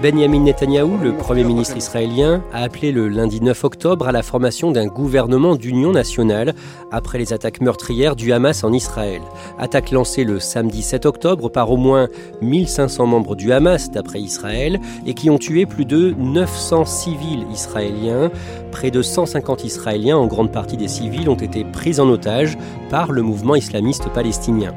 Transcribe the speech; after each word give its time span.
Benjamin 0.00 0.44
Netanyahou, 0.44 0.96
le 1.02 1.12
Premier 1.12 1.42
ministre 1.42 1.76
israélien, 1.76 2.40
a 2.52 2.62
appelé 2.62 2.92
le 2.92 3.08
lundi 3.08 3.40
9 3.40 3.64
octobre 3.64 4.06
à 4.06 4.12
la 4.12 4.22
formation 4.22 4.70
d'un 4.70 4.86
gouvernement 4.86 5.56
d'union 5.56 5.90
nationale 5.90 6.54
après 6.92 7.18
les 7.18 7.32
attaques 7.32 7.60
meurtrières 7.60 8.14
du 8.14 8.32
Hamas 8.32 8.62
en 8.62 8.72
Israël. 8.72 9.20
Attaque 9.58 9.90
lancée 9.90 10.22
le 10.22 10.38
samedi 10.38 10.82
7 10.82 11.04
octobre 11.04 11.48
par 11.48 11.72
au 11.72 11.76
moins 11.76 12.06
1500 12.42 13.06
membres 13.06 13.34
du 13.34 13.52
Hamas 13.52 13.90
d'après 13.90 14.20
Israël 14.20 14.78
et 15.04 15.14
qui 15.14 15.30
ont 15.30 15.38
tué 15.38 15.66
plus 15.66 15.84
de 15.84 16.14
900 16.16 16.84
civils 16.84 17.46
israéliens. 17.52 18.30
Près 18.70 18.92
de 18.92 19.02
150 19.02 19.64
Israéliens, 19.64 20.16
en 20.16 20.28
grande 20.28 20.52
partie 20.52 20.76
des 20.76 20.86
civils, 20.86 21.28
ont 21.28 21.34
été 21.34 21.64
pris 21.64 21.98
en 21.98 22.08
otage 22.08 22.56
par 22.88 23.10
le 23.10 23.22
mouvement 23.22 23.56
islamiste 23.56 24.08
palestinien. 24.10 24.74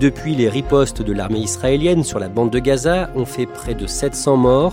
Depuis, 0.00 0.34
les 0.34 0.48
ripostes 0.48 1.02
de 1.02 1.12
l'armée 1.12 1.38
israélienne 1.38 2.02
sur 2.02 2.18
la 2.18 2.28
bande 2.28 2.50
de 2.50 2.58
Gaza 2.58 3.10
ont 3.14 3.24
fait 3.24 3.46
près 3.46 3.74
de 3.74 3.86
700 3.86 4.36
morts. 4.36 4.63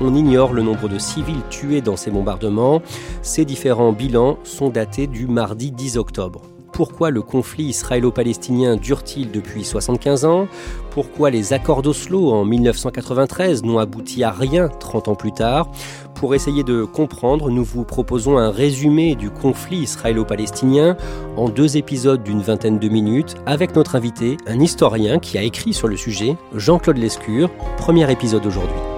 On 0.00 0.14
ignore 0.14 0.52
le 0.52 0.62
nombre 0.62 0.88
de 0.88 0.98
civils 0.98 1.42
tués 1.50 1.80
dans 1.80 1.96
ces 1.96 2.10
bombardements. 2.10 2.82
Ces 3.22 3.44
différents 3.44 3.92
bilans 3.92 4.38
sont 4.44 4.68
datés 4.68 5.06
du 5.06 5.26
mardi 5.26 5.70
10 5.70 5.96
octobre. 5.96 6.42
Pourquoi 6.72 7.10
le 7.10 7.20
conflit 7.20 7.64
israélo-palestinien 7.64 8.76
dure-t-il 8.76 9.30
depuis 9.30 9.64
75 9.64 10.24
ans? 10.24 10.46
Pourquoi 10.92 11.28
les 11.28 11.52
accords 11.52 11.82
d'Oslo 11.82 12.32
en 12.32 12.46
1993 12.46 13.64
n'ont 13.64 13.78
abouti 13.78 14.24
à 14.24 14.30
rien 14.30 14.68
30 14.68 15.08
ans 15.08 15.14
plus 15.14 15.32
tard? 15.32 15.70
Pour 16.14 16.34
essayer 16.34 16.62
de 16.62 16.84
comprendre, 16.84 17.50
nous 17.50 17.64
vous 17.64 17.84
proposons 17.84 18.38
un 18.38 18.50
résumé 18.50 19.14
du 19.14 19.30
conflit 19.30 19.78
israélo-palestinien 19.78 20.96
en 21.36 21.50
deux 21.50 21.76
épisodes 21.76 22.22
d'une 22.22 22.40
vingtaine 22.40 22.78
de 22.78 22.88
minutes 22.88 23.36
avec 23.44 23.76
notre 23.76 23.96
invité, 23.96 24.36
un 24.46 24.60
historien 24.60 25.18
qui 25.18 25.36
a 25.36 25.42
écrit 25.42 25.74
sur 25.74 25.86
le 25.86 25.96
sujet, 25.96 26.36
Jean-Claude 26.54 26.98
Lescure. 26.98 27.50
Premier 27.76 28.10
épisode 28.10 28.46
aujourd'hui. 28.46 28.89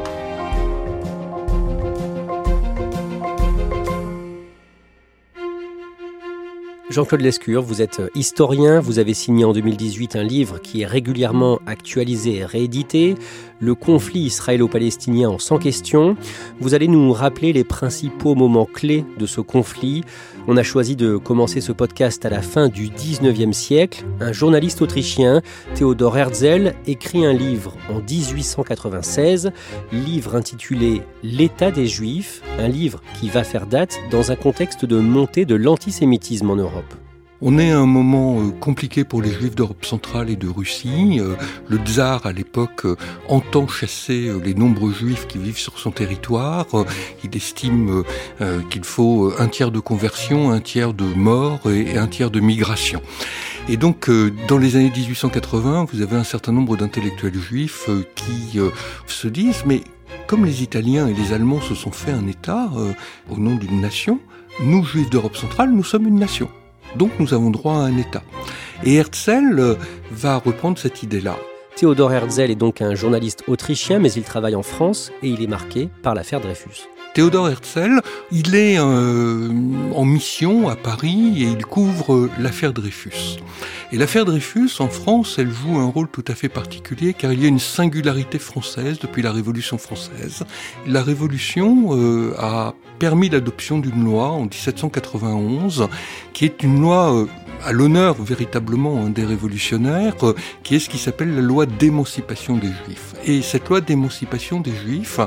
Jean-Claude 6.92 7.22
Lescure, 7.22 7.62
vous 7.62 7.80
êtes 7.80 8.03
historien, 8.14 8.78
vous 8.78 8.98
avez 8.98 9.14
signé 9.14 9.47
en 9.47 9.54
2018 9.54 10.14
un 10.14 10.22
livre 10.22 10.58
qui 10.60 10.82
est 10.82 10.86
régulièrement 10.86 11.58
actualisé 11.64 12.36
et 12.36 12.44
réédité, 12.44 13.14
Le 13.62 13.77
conflit 13.77 14.23
israélo-palestinien 14.23 15.28
en 15.28 15.39
100 15.39 15.59
questions. 15.59 16.17
Vous 16.59 16.75
allez 16.75 16.89
nous 16.89 17.12
rappeler 17.12 17.53
les 17.53 17.62
principaux 17.62 18.34
moments 18.34 18.65
clés 18.65 19.05
de 19.21 19.25
ce 19.25 19.41
conflit. 19.41 20.03
On 20.49 20.56
a 20.56 20.65
choisi 20.65 20.97
de 20.97 21.17
commencer 21.17 21.61
ce 21.61 21.71
podcast 21.71 22.27
à 22.27 22.28
la 22.28 22.43
fin 22.43 22.67
du 22.67 22.89
19e 22.89 23.53
siècle. 23.53 24.05
Un 24.19 24.33
journaliste 24.33 24.83
autrichien, 24.83 25.43
Theodor 25.77 26.19
Herzl, 26.19 26.75
écrit 26.89 27.25
un 27.25 27.33
livre 27.33 27.77
en 27.89 28.01
1896, 28.01 29.53
livre 29.93 30.34
intitulé 30.34 31.03
L'État 31.22 31.71
des 31.71 31.87
Juifs, 31.87 32.43
un 32.59 32.67
livre 32.67 33.01
qui 33.21 33.28
va 33.28 33.45
faire 33.45 33.69
date 33.69 33.97
dans 34.11 34.33
un 34.33 34.37
contexte 34.37 34.84
de 34.84 34.99
montée 34.99 35.45
de 35.45 35.55
l'antisémitisme 35.55 36.51
en 36.51 36.56
Europe. 36.56 36.95
On 37.44 37.58
est 37.58 37.72
à 37.72 37.80
un 37.80 37.86
moment 37.86 38.38
euh, 38.38 38.50
compliqué 38.53 39.03
pour 39.03 39.20
les 39.20 39.32
juifs 39.32 39.56
d'Europe 39.56 39.84
centrale 39.84 40.30
et 40.30 40.36
de 40.36 40.47
Russie. 40.47 41.19
Euh, 41.19 41.34
le 41.66 41.78
tsar, 41.78 42.25
à 42.25 42.30
l'époque, 42.30 42.84
euh, 42.84 42.97
entend 43.28 43.66
chasser 43.66 44.30
les 44.44 44.54
nombreux 44.54 44.92
juifs 44.92 45.26
qui 45.26 45.38
vivent 45.38 45.58
sur 45.58 45.80
son 45.80 45.91
territoire. 45.91 46.66
Il 47.25 47.36
estime 47.36 48.04
qu'il 48.70 48.84
faut 48.84 49.32
un 49.38 49.48
tiers 49.48 49.72
de 49.72 49.80
conversion, 49.80 50.53
un 50.53 50.60
tiers 50.60 50.94
de 50.94 51.04
mort 51.04 51.69
et 51.69 51.98
un 51.98 52.06
tiers 52.06 52.30
de 52.30 52.38
migration. 52.38 53.03
Et 53.69 53.76
donc, 53.76 54.10
dans 54.47 54.59
les 54.59 54.76
années 54.76 54.92
1880, 54.94 55.86
vous 55.92 56.03
avez 56.03 56.16
un 56.16 56.24
certain 56.24 56.53
nombre 56.53 56.76
d'intellectuels 56.76 57.38
juifs 57.38 57.88
qui 58.14 58.59
se 59.06 59.28
disent, 59.28 59.64
mais 59.66 59.82
comme 60.26 60.44
les 60.44 60.62
Italiens 60.62 61.09
et 61.09 61.14
les 61.14 61.32
Allemands 61.32 61.60
se 61.60 61.74
sont 61.74 61.92
fait 61.92 62.12
un 62.12 62.26
État 62.26 62.70
au 63.30 63.36
nom 63.36 63.56
d'une 63.56 63.80
nation, 63.80 64.20
nous, 64.62 64.84
juifs 64.84 65.10
d'Europe 65.10 65.36
centrale, 65.36 65.72
nous 65.72 65.84
sommes 65.84 66.06
une 66.06 66.19
nation. 66.19 66.48
Donc 66.97 67.12
nous 67.19 67.34
avons 67.34 67.50
droit 67.50 67.75
à 67.75 67.78
un 67.78 67.97
État. 67.97 68.22
Et 68.84 68.97
Herzl 68.97 69.58
euh, 69.58 69.75
va 70.10 70.36
reprendre 70.38 70.78
cette 70.78 71.03
idée-là. 71.03 71.36
Theodor 71.76 72.12
Herzl 72.12 72.50
est 72.50 72.54
donc 72.54 72.82
un 72.82 72.94
journaliste 72.94 73.44
autrichien, 73.48 73.98
mais 73.98 74.12
il 74.12 74.25
travaille 74.25 74.54
en 74.54 74.62
France 74.62 75.10
et 75.22 75.28
il 75.28 75.42
est 75.42 75.47
marqué 75.47 75.88
par 76.03 76.14
l'affaire 76.14 76.41
Dreyfus. 76.41 76.88
Théodore 77.15 77.50
Herzl, 77.50 78.00
il 78.31 78.55
est 78.55 78.78
euh, 78.78 79.50
en 79.95 80.05
mission 80.06 80.71
à 80.71 80.77
Paris 80.77 81.43
et 81.43 81.43
il 81.43 81.67
couvre 81.67 82.31
l'affaire 82.39 82.73
Dreyfus. 82.73 83.39
Et 83.93 83.99
l'affaire 83.99 84.25
Dreyfus, 84.25 84.71
en 84.78 84.89
France, 84.89 85.37
elle 85.39 85.51
joue 85.51 85.78
un 85.78 85.91
rôle 85.91 86.09
tout 86.09 86.25
à 86.28 86.34
fait 86.34 86.49
particulier 86.49 87.12
car 87.12 87.34
il 87.34 87.43
y 87.43 87.45
a 87.45 87.49
une 87.49 87.59
singularité 87.59 88.39
française 88.39 88.99
depuis 88.99 89.21
la 89.21 89.31
Révolution 89.31 89.77
française. 89.77 90.45
La 90.87 91.03
Révolution 91.03 91.89
euh, 91.91 92.34
a 92.39 92.72
permis 92.99 93.28
l'adoption 93.28 93.78
d'une 93.78 94.05
loi 94.05 94.28
en 94.28 94.45
1791 94.45 95.89
qui 96.33 96.47
est 96.47 96.62
une 96.62 96.81
loi 96.81 97.15
euh, 97.15 97.27
à 97.65 97.73
l'honneur 97.73 98.23
véritablement 98.23 99.09
des 99.09 99.25
révolutionnaires, 99.25 100.15
euh, 100.23 100.34
qui 100.62 100.77
est 100.77 100.78
ce 100.78 100.89
qui 100.89 100.99
s'appelle 100.99 101.34
la 101.34 101.41
loi 101.41 101.67
d'émancipation 101.67 102.56
des 102.56 102.69
Juifs. 102.69 103.15
Et 103.25 103.43
cette 103.43 103.69
loi 103.69 103.81
d'émancipation 103.81 104.61
des 104.61 104.75
Juifs 104.75 105.21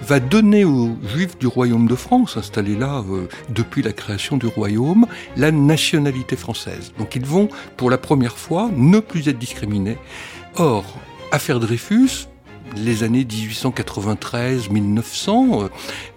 va 0.00 0.20
donner 0.20 0.64
aux 0.64 0.96
Juifs 1.14 1.38
du 1.38 1.46
Royaume 1.46 1.88
de 1.88 1.94
France, 1.94 2.36
installés 2.36 2.76
là 2.76 3.02
euh, 3.10 3.28
depuis 3.50 3.82
la 3.82 3.92
création 3.92 4.36
du 4.36 4.46
Royaume, 4.46 5.06
la 5.36 5.50
nationalité 5.50 6.36
française. 6.36 6.92
Donc 6.98 7.16
ils 7.16 7.26
vont, 7.26 7.48
pour 7.76 7.90
la 7.90 7.98
première 7.98 8.36
fois, 8.36 8.70
ne 8.74 9.00
plus 9.00 9.28
être 9.28 9.38
discriminés. 9.38 9.98
Or, 10.56 10.84
affaire 11.32 11.60
Dreyfus, 11.60 12.28
les 12.76 13.02
années 13.02 13.24
1893-1900, 13.24 15.64
euh, 15.64 15.68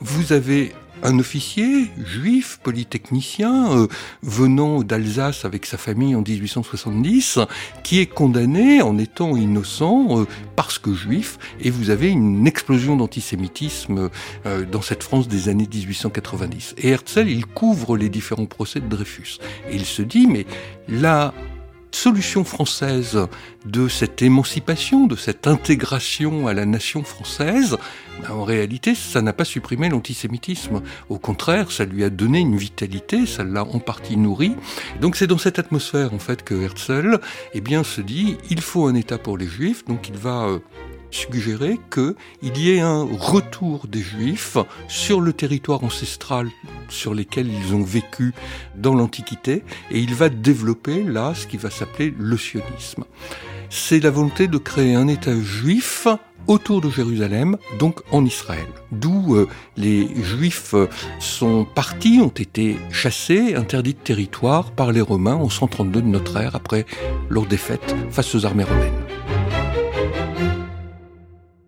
vous 0.01 0.33
avez 0.33 0.73
un 1.03 1.19
officier 1.19 1.89
juif, 2.03 2.59
polytechnicien, 2.63 3.71
euh, 3.71 3.87
venant 4.23 4.83
d'Alsace 4.83 5.45
avec 5.45 5.65
sa 5.65 5.77
famille 5.77 6.15
en 6.15 6.21
1870, 6.21 7.39
qui 7.83 7.99
est 7.99 8.05
condamné 8.05 8.81
en 8.81 8.97
étant 8.97 9.35
innocent 9.35 10.19
euh, 10.19 10.27
parce 10.55 10.79
que 10.79 10.93
juif, 10.93 11.37
et 11.59 11.69
vous 11.69 11.89
avez 11.89 12.09
une 12.09 12.47
explosion 12.47 12.95
d'antisémitisme 12.95 14.09
euh, 14.45 14.65
dans 14.65 14.81
cette 14.81 15.03
France 15.03 15.27
des 15.27 15.49
années 15.49 15.67
1890. 15.71 16.75
Et 16.77 16.89
Herzl, 16.89 17.27
il 17.27 17.45
couvre 17.45 17.97
les 17.97 18.09
différents 18.09 18.45
procès 18.45 18.79
de 18.79 18.87
Dreyfus. 18.87 19.37
Et 19.69 19.75
il 19.75 19.85
se 19.85 20.01
dit, 20.01 20.27
mais 20.27 20.45
là, 20.87 21.33
solution 21.95 22.43
française 22.43 23.27
de 23.65 23.87
cette 23.87 24.21
émancipation, 24.21 25.07
de 25.07 25.15
cette 25.15 25.47
intégration 25.47 26.47
à 26.47 26.53
la 26.53 26.65
nation 26.65 27.03
française, 27.03 27.77
ben, 28.21 28.31
en 28.31 28.43
réalité, 28.43 28.95
ça 28.95 29.21
n'a 29.21 29.33
pas 29.33 29.45
supprimé 29.45 29.89
l'antisémitisme. 29.89 30.81
Au 31.09 31.17
contraire, 31.17 31.71
ça 31.71 31.85
lui 31.85 32.03
a 32.03 32.09
donné 32.09 32.39
une 32.39 32.57
vitalité, 32.57 33.25
ça 33.25 33.43
l'a 33.43 33.63
en 33.63 33.79
partie 33.79 34.17
nourri. 34.17 34.55
Donc 34.99 35.15
c'est 35.15 35.27
dans 35.27 35.37
cette 35.37 35.59
atmosphère, 35.59 36.13
en 36.13 36.19
fait, 36.19 36.43
que 36.43 36.53
Herzl, 36.53 37.19
eh 37.53 37.61
bien, 37.61 37.83
se 37.83 38.01
dit, 38.01 38.37
il 38.49 38.61
faut 38.61 38.87
un 38.87 38.95
État 38.95 39.17
pour 39.17 39.37
les 39.37 39.47
Juifs, 39.47 39.85
donc 39.85 40.09
il 40.09 40.17
va 40.17 40.43
euh, 40.43 40.59
suggérer 41.11 41.79
qu'il 41.93 42.57
y 42.57 42.71
ait 42.71 42.79
un 42.79 43.03
retour 43.03 43.87
des 43.87 44.01
Juifs 44.01 44.57
sur 44.87 45.21
le 45.21 45.33
territoire 45.33 45.83
ancestral 45.83 46.47
sur 46.89 47.13
lesquels 47.13 47.47
ils 47.47 47.73
ont 47.73 47.83
vécu 47.83 48.33
dans 48.75 48.95
l'Antiquité, 48.95 49.63
et 49.91 49.99
il 49.99 50.13
va 50.15 50.29
développer 50.29 51.03
là 51.03 51.33
ce 51.35 51.47
qui 51.47 51.57
va 51.57 51.69
s'appeler 51.69 52.13
le 52.17 52.37
sionisme. 52.37 53.03
C'est 53.69 53.99
la 53.99 54.09
volonté 54.09 54.47
de 54.47 54.57
créer 54.57 54.95
un 54.95 55.07
État 55.07 55.39
juif 55.39 56.07
autour 56.47 56.81
de 56.81 56.89
Jérusalem, 56.89 57.57
donc 57.79 58.01
en 58.11 58.25
Israël. 58.25 58.67
D'où 58.91 59.35
euh, 59.35 59.47
les 59.77 60.09
Juifs 60.23 60.75
sont 61.19 61.65
partis, 61.65 62.19
ont 62.21 62.29
été 62.29 62.77
chassés, 62.91 63.55
interdits 63.55 63.93
de 63.93 63.99
territoire 63.99 64.71
par 64.71 64.91
les 64.91 65.01
Romains 65.01 65.35
en 65.35 65.49
132 65.49 66.01
de 66.01 66.07
notre 66.07 66.37
ère, 66.37 66.55
après 66.55 66.85
leur 67.29 67.45
défaite 67.45 67.95
face 68.09 68.35
aux 68.35 68.45
armées 68.45 68.63
romaines. 68.63 69.40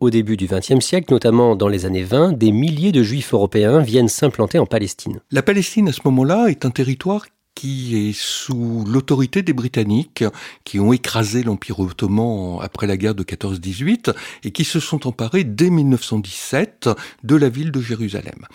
Au 0.03 0.09
début 0.09 0.35
du 0.35 0.47
XXe 0.47 0.85
siècle, 0.85 1.13
notamment 1.13 1.55
dans 1.55 1.69
les 1.69 1.85
années 1.85 2.03
20, 2.03 2.33
des 2.33 2.51
milliers 2.51 2.91
de 2.91 3.01
juifs 3.03 3.33
européens 3.33 3.79
viennent 3.79 4.09
s'implanter 4.09 4.59
en 4.59 4.65
Palestine. 4.65 5.21
La 5.31 5.41
Palestine, 5.41 5.87
à 5.87 5.93
ce 5.93 6.01
moment-là, 6.03 6.47
est 6.47 6.65
un 6.65 6.71
territoire 6.71 7.25
qui 7.55 8.09
est 8.09 8.13
sous 8.13 8.83
l'autorité 8.85 9.43
des 9.43 9.53
Britanniques, 9.53 10.25
qui 10.65 10.81
ont 10.81 10.91
écrasé 10.91 11.41
l'Empire 11.41 11.79
ottoman 11.79 12.59
après 12.61 12.85
la 12.85 12.97
guerre 12.97 13.15
de 13.15 13.23
14-18 13.23 14.13
et 14.43 14.51
qui 14.51 14.65
se 14.65 14.81
sont 14.81 15.07
emparés 15.07 15.45
dès 15.45 15.69
1917 15.69 16.89
de 17.23 17.35
la 17.37 17.47
ville 17.47 17.71
de 17.71 17.79
Jérusalem. 17.79 18.45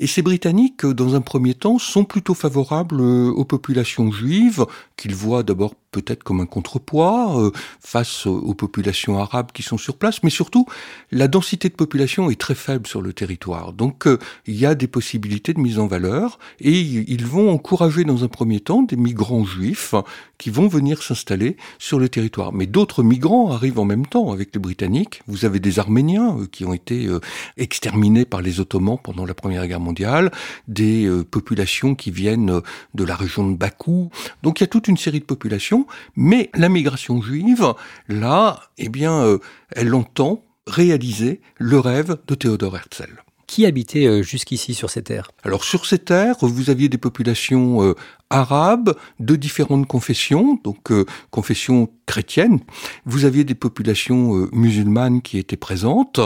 Et 0.00 0.08
ces 0.08 0.22
Britanniques, 0.22 0.84
dans 0.84 1.14
un 1.14 1.20
premier 1.20 1.54
temps, 1.54 1.78
sont 1.78 2.04
plutôt 2.04 2.34
favorables 2.34 3.00
aux 3.00 3.44
populations 3.44 4.10
juives, 4.10 4.66
qu'ils 4.96 5.14
voient 5.14 5.44
d'abord 5.44 5.76
peut-être 5.96 6.22
comme 6.22 6.42
un 6.42 6.46
contrepoids 6.46 7.40
euh, 7.40 7.50
face 7.80 8.26
aux 8.26 8.52
populations 8.52 9.18
arabes 9.18 9.50
qui 9.54 9.62
sont 9.62 9.78
sur 9.78 9.96
place, 9.96 10.22
mais 10.22 10.28
surtout 10.28 10.66
la 11.10 11.26
densité 11.26 11.70
de 11.70 11.74
population 11.74 12.30
est 12.30 12.38
très 12.38 12.54
faible 12.54 12.86
sur 12.86 13.00
le 13.00 13.14
territoire. 13.14 13.72
Donc 13.72 14.06
euh, 14.06 14.18
il 14.46 14.56
y 14.56 14.66
a 14.66 14.74
des 14.74 14.88
possibilités 14.88 15.54
de 15.54 15.60
mise 15.60 15.78
en 15.78 15.86
valeur 15.86 16.38
et 16.60 16.78
ils 16.78 17.24
vont 17.24 17.50
encourager 17.50 18.04
dans 18.04 18.24
un 18.24 18.28
premier 18.28 18.60
temps 18.60 18.82
des 18.82 18.96
migrants 18.96 19.46
juifs 19.46 19.94
qui 20.36 20.50
vont 20.50 20.68
venir 20.68 21.02
s'installer 21.02 21.56
sur 21.78 21.98
le 21.98 22.10
territoire. 22.10 22.52
Mais 22.52 22.66
d'autres 22.66 23.02
migrants 23.02 23.50
arrivent 23.52 23.78
en 23.78 23.86
même 23.86 24.04
temps 24.04 24.32
avec 24.32 24.50
les 24.52 24.60
Britanniques. 24.60 25.22
Vous 25.26 25.46
avez 25.46 25.60
des 25.60 25.78
Arméniens 25.78 26.36
euh, 26.40 26.46
qui 26.46 26.66
ont 26.66 26.74
été 26.74 27.08
exterminés 27.56 28.26
par 28.26 28.42
les 28.42 28.60
Ottomans 28.60 28.98
pendant 29.02 29.24
la 29.24 29.32
Première 29.32 29.66
Guerre 29.66 29.80
mondiale, 29.80 30.30
des 30.68 31.08
populations 31.30 31.94
qui 31.94 32.10
viennent 32.10 32.60
de 32.94 33.04
la 33.04 33.16
région 33.16 33.48
de 33.50 33.56
Bakou. 33.56 34.10
Donc 34.42 34.60
il 34.60 34.62
y 34.62 34.64
a 34.64 34.68
toute 34.68 34.88
une 34.88 34.98
série 34.98 35.20
de 35.20 35.24
populations 35.24 35.85
mais 36.16 36.50
la 36.54 36.68
migration 36.68 37.20
juive, 37.22 37.74
là, 38.08 38.60
eh 38.78 38.88
bien, 38.88 39.22
euh, 39.22 39.38
elle 39.70 39.94
entend 39.94 40.42
réaliser 40.66 41.40
le 41.58 41.78
rêve 41.78 42.18
de 42.26 42.34
Théodore 42.34 42.76
Herzl. 42.76 43.22
Qui 43.46 43.64
habitait 43.64 44.06
euh, 44.06 44.22
jusqu'ici 44.22 44.74
sur 44.74 44.90
ces 44.90 45.02
terres? 45.02 45.30
Alors 45.44 45.62
sur 45.62 45.86
ces 45.86 46.00
terres, 46.00 46.36
vous 46.40 46.68
aviez 46.68 46.88
des 46.88 46.98
populations 46.98 47.82
euh, 47.84 47.94
arabes 48.30 48.96
de 49.20 49.36
différentes 49.36 49.86
confessions, 49.86 50.60
donc 50.64 50.92
confessions 51.30 51.88
chrétiennes. 52.06 52.58
Vous 53.04 53.24
aviez 53.24 53.44
des 53.44 53.54
populations 53.54 54.48
musulmanes 54.50 55.22
qui 55.22 55.38
étaient 55.38 55.56
présentes 55.56 56.18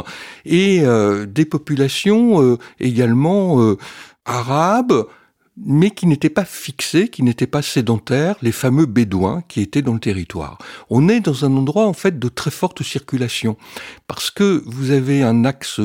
et 0.47 0.83
des 1.29 1.45
populations 1.45 2.57
également 2.79 3.77
arabes 4.25 5.07
mais 5.65 5.91
qui 5.91 6.07
n'étaient 6.07 6.31
pas 6.31 6.45
fixés, 6.45 7.09
qui 7.09 7.23
n'étaient 7.23 7.47
pas 7.47 7.63
sédentaires, 7.63 8.37
les 8.43 8.53
fameux 8.53 8.87
bédouins 8.87 9.43
qui 9.49 9.61
étaient 9.61 9.83
dans 9.83 9.95
le 9.95 10.01
territoire. 10.01 10.59
On 10.89 11.09
est 11.09 11.21
dans 11.21 11.45
un 11.45 11.57
endroit 11.57 11.87
en 11.87 11.93
fait 11.93 12.19
de 12.19 12.29
très 12.29 12.51
forte 12.51 12.83
circulation, 12.83 13.57
parce 14.07 14.31
que 14.31 14.63
vous 14.67 14.91
avez 14.91 15.23
un 15.23 15.45
axe 15.45 15.81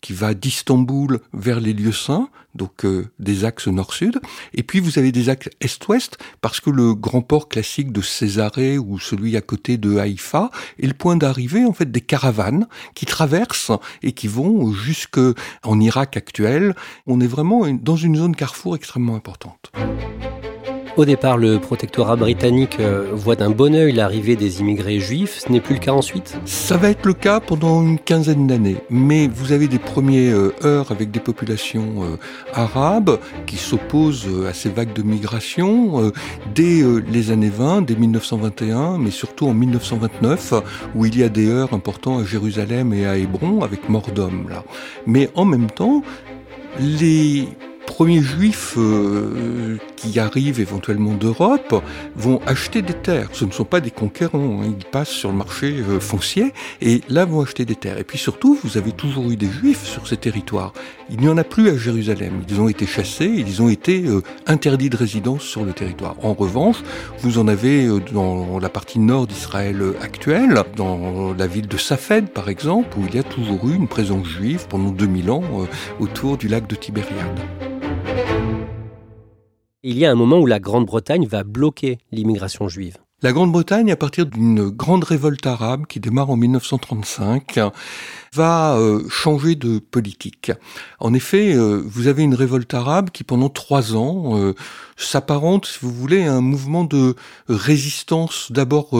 qui 0.00 0.12
va 0.12 0.34
d'Istanbul 0.34 1.20
vers 1.32 1.60
les 1.60 1.72
lieux 1.72 1.92
saints, 1.92 2.28
donc 2.54 2.84
euh, 2.84 3.10
des 3.18 3.44
axes 3.44 3.68
nord-sud, 3.68 4.20
et 4.54 4.62
puis 4.62 4.80
vous 4.80 4.98
avez 4.98 5.12
des 5.12 5.28
axes 5.28 5.48
est-ouest, 5.60 6.18
parce 6.40 6.60
que 6.60 6.70
le 6.70 6.94
grand 6.94 7.22
port 7.22 7.48
classique 7.48 7.92
de 7.92 8.00
Césarée 8.00 8.78
ou 8.78 8.98
celui 8.98 9.36
à 9.36 9.40
côté 9.40 9.76
de 9.76 9.98
Haïfa 9.98 10.50
est 10.82 10.86
le 10.86 10.94
point 10.94 11.16
d'arrivée 11.16 11.64
en 11.64 11.72
fait 11.72 11.90
des 11.90 12.00
caravanes 12.00 12.66
qui 12.94 13.06
traversent 13.06 13.72
et 14.02 14.12
qui 14.12 14.28
vont 14.28 14.72
jusque 14.72 15.20
en 15.62 15.80
Irak 15.80 16.16
actuel. 16.16 16.74
On 17.06 17.20
est 17.20 17.26
vraiment 17.26 17.66
dans 17.72 17.96
une 17.96 18.16
zone 18.16 18.34
carrefour 18.34 18.76
extrêmement 18.76 19.16
importante. 19.16 19.70
Au 20.98 21.04
départ, 21.04 21.38
le 21.38 21.60
protectorat 21.60 22.16
britannique 22.16 22.80
euh, 22.80 23.10
voit 23.12 23.36
d'un 23.36 23.50
bon 23.50 23.72
œil 23.72 23.92
l'arrivée 23.92 24.34
des 24.34 24.58
immigrés 24.58 24.98
juifs. 24.98 25.44
Ce 25.46 25.52
n'est 25.52 25.60
plus 25.60 25.74
le 25.74 25.80
cas 25.80 25.92
ensuite? 25.92 26.36
Ça 26.44 26.76
va 26.76 26.90
être 26.90 27.06
le 27.06 27.12
cas 27.12 27.38
pendant 27.38 27.80
une 27.82 28.00
quinzaine 28.00 28.48
d'années. 28.48 28.78
Mais 28.90 29.28
vous 29.28 29.52
avez 29.52 29.68
des 29.68 29.78
premiers 29.78 30.30
euh, 30.30 30.52
heures 30.64 30.90
avec 30.90 31.12
des 31.12 31.20
populations 31.20 32.02
euh, 32.02 32.16
arabes 32.52 33.20
qui 33.46 33.58
s'opposent 33.58 34.26
à 34.48 34.52
ces 34.52 34.70
vagues 34.70 34.92
de 34.92 35.02
migration 35.02 36.10
dès 36.52 36.82
les 37.08 37.30
années 37.30 37.48
20, 37.48 37.82
dès 37.82 37.94
1921, 37.94 38.98
mais 38.98 39.12
surtout 39.12 39.46
en 39.46 39.54
1929, 39.54 40.54
où 40.96 41.06
il 41.06 41.16
y 41.16 41.22
a 41.22 41.28
des 41.28 41.48
heures 41.48 41.74
importants 41.74 42.18
à 42.18 42.24
Jérusalem 42.24 42.92
et 42.92 43.06
à 43.06 43.16
Hébron 43.16 43.62
avec 43.62 43.88
mort 43.88 44.10
d'hommes 44.12 44.48
là. 44.50 44.64
Mais 45.06 45.30
en 45.36 45.44
même 45.44 45.70
temps, 45.70 46.02
les 46.80 47.46
premiers 47.88 48.20
juifs 48.20 48.74
euh, 48.76 49.78
qui 49.96 50.20
arrivent 50.20 50.60
éventuellement 50.60 51.14
d'Europe 51.14 51.82
vont 52.14 52.38
acheter 52.46 52.82
des 52.82 52.92
terres. 52.92 53.30
Ce 53.32 53.46
ne 53.46 53.50
sont 53.50 53.64
pas 53.64 53.80
des 53.80 53.90
conquérants, 53.90 54.60
hein. 54.62 54.74
ils 54.78 54.84
passent 54.84 55.08
sur 55.08 55.30
le 55.30 55.36
marché 55.36 55.82
euh, 55.88 55.98
foncier 55.98 56.52
et 56.82 57.00
là 57.08 57.24
vont 57.24 57.40
acheter 57.40 57.64
des 57.64 57.74
terres. 57.74 57.96
Et 57.98 58.04
puis 58.04 58.18
surtout, 58.18 58.58
vous 58.62 58.76
avez 58.76 58.92
toujours 58.92 59.30
eu 59.30 59.36
des 59.36 59.48
juifs 59.48 59.84
sur 59.84 60.06
ces 60.06 60.18
territoires. 60.18 60.74
Il 61.10 61.18
n'y 61.18 61.28
en 61.28 61.38
a 61.38 61.44
plus 61.44 61.70
à 61.70 61.78
Jérusalem. 61.78 62.42
Ils 62.46 62.60
ont 62.60 62.68
été 62.68 62.84
chassés, 62.84 63.32
ils 63.34 63.62
ont 63.62 63.70
été 63.70 64.04
euh, 64.04 64.22
interdits 64.46 64.90
de 64.90 64.96
résidence 64.96 65.42
sur 65.42 65.64
le 65.64 65.72
territoire. 65.72 66.14
En 66.22 66.34
revanche, 66.34 66.82
vous 67.20 67.38
en 67.38 67.48
avez 67.48 67.88
dans 68.12 68.58
la 68.58 68.68
partie 68.68 68.98
nord 68.98 69.26
d'Israël 69.26 69.82
actuelle, 70.02 70.62
dans 70.76 71.32
la 71.32 71.46
ville 71.46 71.68
de 71.68 71.78
Safed 71.78 72.28
par 72.28 72.50
exemple, 72.50 72.98
où 72.98 73.06
il 73.08 73.14
y 73.14 73.18
a 73.18 73.22
toujours 73.22 73.66
eu 73.66 73.74
une 73.74 73.88
présence 73.88 74.26
juive 74.26 74.66
pendant 74.68 74.90
2000 74.90 75.30
ans 75.30 75.42
autour 76.00 76.36
du 76.36 76.48
lac 76.48 76.66
de 76.66 76.74
Tibériade. 76.74 77.77
Il 79.90 79.96
y 79.96 80.04
a 80.04 80.10
un 80.10 80.14
moment 80.14 80.38
où 80.38 80.44
la 80.44 80.60
Grande-Bretagne 80.60 81.26
va 81.26 81.44
bloquer 81.44 81.96
l'immigration 82.12 82.68
juive. 82.68 82.98
La 83.22 83.32
Grande-Bretagne, 83.32 83.90
à 83.90 83.96
partir 83.96 84.26
d'une 84.26 84.68
grande 84.68 85.02
révolte 85.02 85.46
arabe 85.46 85.86
qui 85.86 85.98
démarre 85.98 86.28
en 86.28 86.36
1935, 86.36 87.58
va 88.34 88.76
euh, 88.76 89.08
changer 89.08 89.54
de 89.54 89.78
politique. 89.78 90.52
En 91.00 91.14
effet, 91.14 91.54
euh, 91.54 91.82
vous 91.84 92.06
avez 92.06 92.22
une 92.22 92.34
révolte 92.34 92.72
arabe 92.74 93.10
qui 93.10 93.24
pendant 93.24 93.48
trois 93.48 93.96
ans 93.96 94.38
euh, 94.38 94.54
s'apparente, 94.96 95.66
si 95.66 95.78
vous 95.82 95.92
voulez, 95.92 96.24
à 96.24 96.34
un 96.34 96.40
mouvement 96.40 96.84
de 96.84 97.14
résistance 97.48 98.50
d'abord 98.50 98.90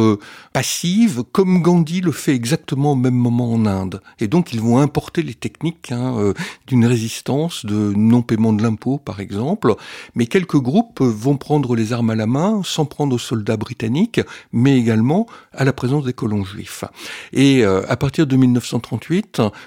passive, 0.53 1.25
comme 1.33 1.61
Gandhi 1.61 2.01
le 2.01 2.13
fait 2.13 2.35
exactement 2.35 2.93
au 2.93 2.97
même 2.97 3.15
moment 3.15 3.53
en 3.53 3.67
Inde. 3.67 4.01
Et 4.21 4.29
donc 4.29 4.53
ils 4.53 4.61
vont 4.61 4.79
importer 4.79 5.23
les 5.23 5.35
techniques 5.35 5.91
hein, 5.91 6.33
d'une 6.69 6.87
résistance, 6.87 7.67
de 7.67 7.93
non-paiement 7.97 8.53
de 8.53 8.63
l'impôt 8.63 8.99
par 8.99 9.19
exemple, 9.19 9.75
mais 10.15 10.27
quelques 10.27 10.59
groupes 10.61 11.01
vont 11.01 11.37
prendre 11.37 11.75
les 11.75 11.93
armes 11.93 12.11
à 12.11 12.15
la 12.15 12.29
main, 12.29 12.63
s'en 12.65 12.85
prendre 12.85 13.17
aux 13.17 13.19
soldats 13.19 13.57
britanniques, 13.57 14.21
mais 14.53 14.79
également 14.79 15.27
à 15.53 15.65
la 15.65 15.73
présence 15.73 16.05
des 16.05 16.13
colons 16.13 16.45
juifs. 16.45 16.85
Et 17.33 17.65
à 17.65 17.97
partir 17.97 18.29
de 18.29 18.37
1938, 18.37 19.18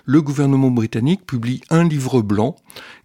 le 0.05 0.21
gouvernement 0.21 0.71
britannique 0.71 1.25
publie 1.25 1.61
un 1.69 1.87
livre 1.87 2.21
blanc 2.21 2.55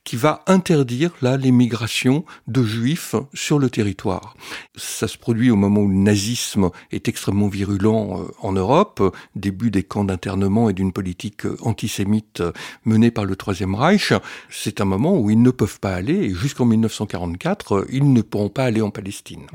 qui 0.06 0.16
va 0.16 0.44
interdire 0.46 1.10
là 1.20 1.36
l'émigration 1.36 2.24
de 2.46 2.62
juifs 2.62 3.16
sur 3.34 3.58
le 3.58 3.68
territoire. 3.68 4.36
Ça 4.76 5.08
se 5.08 5.18
produit 5.18 5.50
au 5.50 5.56
moment 5.56 5.80
où 5.80 5.88
le 5.88 5.94
nazisme 5.94 6.70
est 6.92 7.08
extrêmement 7.08 7.48
virulent 7.48 8.20
euh, 8.20 8.32
en 8.40 8.52
Europe, 8.52 9.02
début 9.34 9.72
des 9.72 9.82
camps 9.82 10.04
d'internement 10.04 10.70
et 10.70 10.72
d'une 10.74 10.92
politique 10.92 11.44
euh, 11.44 11.56
antisémite 11.60 12.40
euh, 12.40 12.52
menée 12.84 13.10
par 13.10 13.24
le 13.24 13.34
Troisième 13.34 13.74
Reich. 13.74 14.12
C'est 14.48 14.80
un 14.80 14.84
moment 14.84 15.18
où 15.18 15.28
ils 15.28 15.42
ne 15.42 15.50
peuvent 15.50 15.80
pas 15.80 15.94
aller 15.94 16.14
et 16.14 16.34
jusqu'en 16.34 16.66
1944, 16.66 17.86
ils 17.90 18.12
ne 18.12 18.22
pourront 18.22 18.48
pas 18.48 18.64
aller 18.64 18.82
en 18.82 18.90
Palestine. 18.90 19.46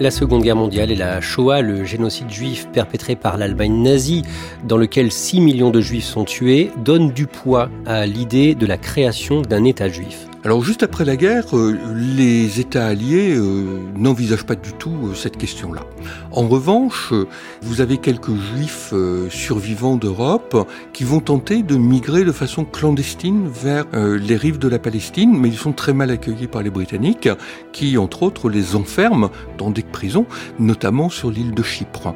La 0.00 0.10
Seconde 0.10 0.42
Guerre 0.42 0.56
mondiale 0.56 0.90
et 0.90 0.96
la 0.96 1.20
Shoah, 1.20 1.60
le 1.60 1.84
génocide 1.84 2.30
juif 2.30 2.66
perpétré 2.72 3.16
par 3.16 3.36
l'Allemagne 3.36 3.82
nazie, 3.82 4.22
dans 4.64 4.78
lequel 4.78 5.12
6 5.12 5.42
millions 5.42 5.68
de 5.68 5.82
juifs 5.82 6.06
sont 6.06 6.24
tués, 6.24 6.70
donnent 6.78 7.10
du 7.10 7.26
poids 7.26 7.68
à 7.84 8.06
l'idée 8.06 8.54
de 8.54 8.64
la 8.64 8.78
création 8.78 9.42
d'un 9.42 9.62
État 9.64 9.90
juif. 9.90 10.29
Alors 10.42 10.64
juste 10.64 10.82
après 10.82 11.04
la 11.04 11.16
guerre, 11.16 11.54
euh, 11.54 11.76
les 11.94 12.60
États 12.60 12.86
alliés 12.86 13.36
euh, 13.36 13.78
n'envisagent 13.94 14.46
pas 14.46 14.54
du 14.54 14.72
tout 14.72 15.08
euh, 15.08 15.14
cette 15.14 15.36
question-là. 15.36 15.82
En 16.30 16.48
revanche, 16.48 17.12
vous 17.60 17.82
avez 17.82 17.98
quelques 17.98 18.34
juifs 18.34 18.94
survivants 19.28 19.96
d'Europe 19.96 20.66
qui 20.94 21.04
vont 21.04 21.20
tenter 21.20 21.62
de 21.62 21.76
migrer 21.76 22.24
de 22.24 22.32
façon 22.32 22.64
clandestine 22.64 23.48
vers 23.48 23.84
les 23.92 24.36
rives 24.36 24.58
de 24.58 24.68
la 24.68 24.78
Palestine, 24.78 25.36
mais 25.36 25.48
ils 25.48 25.58
sont 25.58 25.72
très 25.72 25.92
mal 25.92 26.10
accueillis 26.10 26.46
par 26.46 26.62
les 26.62 26.70
Britanniques 26.70 27.28
qui, 27.72 27.98
entre 27.98 28.22
autres, 28.22 28.48
les 28.48 28.76
enferment 28.76 29.30
dans 29.58 29.70
des 29.70 29.82
prisons, 29.82 30.26
notamment 30.58 31.10
sur 31.10 31.30
l'île 31.30 31.52
de 31.52 31.62
Chypre. 31.62 32.14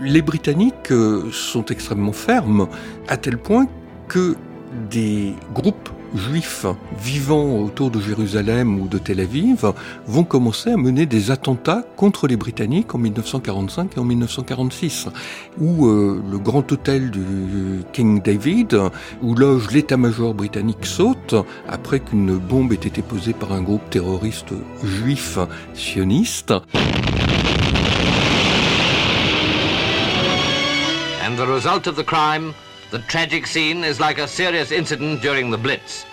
Les 0.00 0.22
Britanniques 0.22 0.92
sont 1.30 1.64
extrêmement 1.66 2.12
fermes, 2.12 2.66
à 3.08 3.16
tel 3.16 3.38
point 3.38 3.66
que 4.08 4.34
des 4.90 5.34
groupes 5.54 5.90
juifs 6.14 6.66
vivant 6.98 7.58
autour 7.58 7.90
de 7.90 8.00
Jérusalem 8.00 8.80
ou 8.80 8.88
de 8.88 8.98
Tel 8.98 9.20
Aviv 9.20 9.72
vont 10.06 10.24
commencer 10.24 10.70
à 10.70 10.76
mener 10.76 11.06
des 11.06 11.30
attentats 11.30 11.84
contre 11.96 12.26
les 12.26 12.36
Britanniques 12.36 12.94
en 12.94 12.98
1945 12.98 13.96
et 13.96 14.00
en 14.00 14.04
1946, 14.04 15.08
où 15.60 15.86
euh, 15.86 16.22
le 16.30 16.38
grand 16.38 16.70
hôtel 16.70 17.10
du 17.10 17.82
King 17.92 18.22
David, 18.22 18.78
où 19.22 19.34
loge 19.34 19.70
l'état-major 19.70 20.34
britannique 20.34 20.86
saute 20.86 21.34
après 21.68 22.00
qu'une 22.00 22.36
bombe 22.36 22.72
ait 22.72 22.76
été 22.76 23.02
posée 23.02 23.32
par 23.32 23.52
un 23.52 23.62
groupe 23.62 23.88
terroriste 23.90 24.52
juif 24.82 25.38
sioniste. 25.74 26.52
And 31.24 31.36
the 31.36 31.46
result 31.46 31.86
of 31.86 31.96
the 31.96 32.04
crime 32.04 32.52
The 32.92 32.98
tragic 33.08 33.46
scene 33.46 33.84
is 33.84 34.00
like 34.00 34.18
a 34.18 34.28
serious 34.28 34.70
incident 34.70 35.22
during 35.22 35.50
the 35.50 35.56
Blitz. 35.56 36.04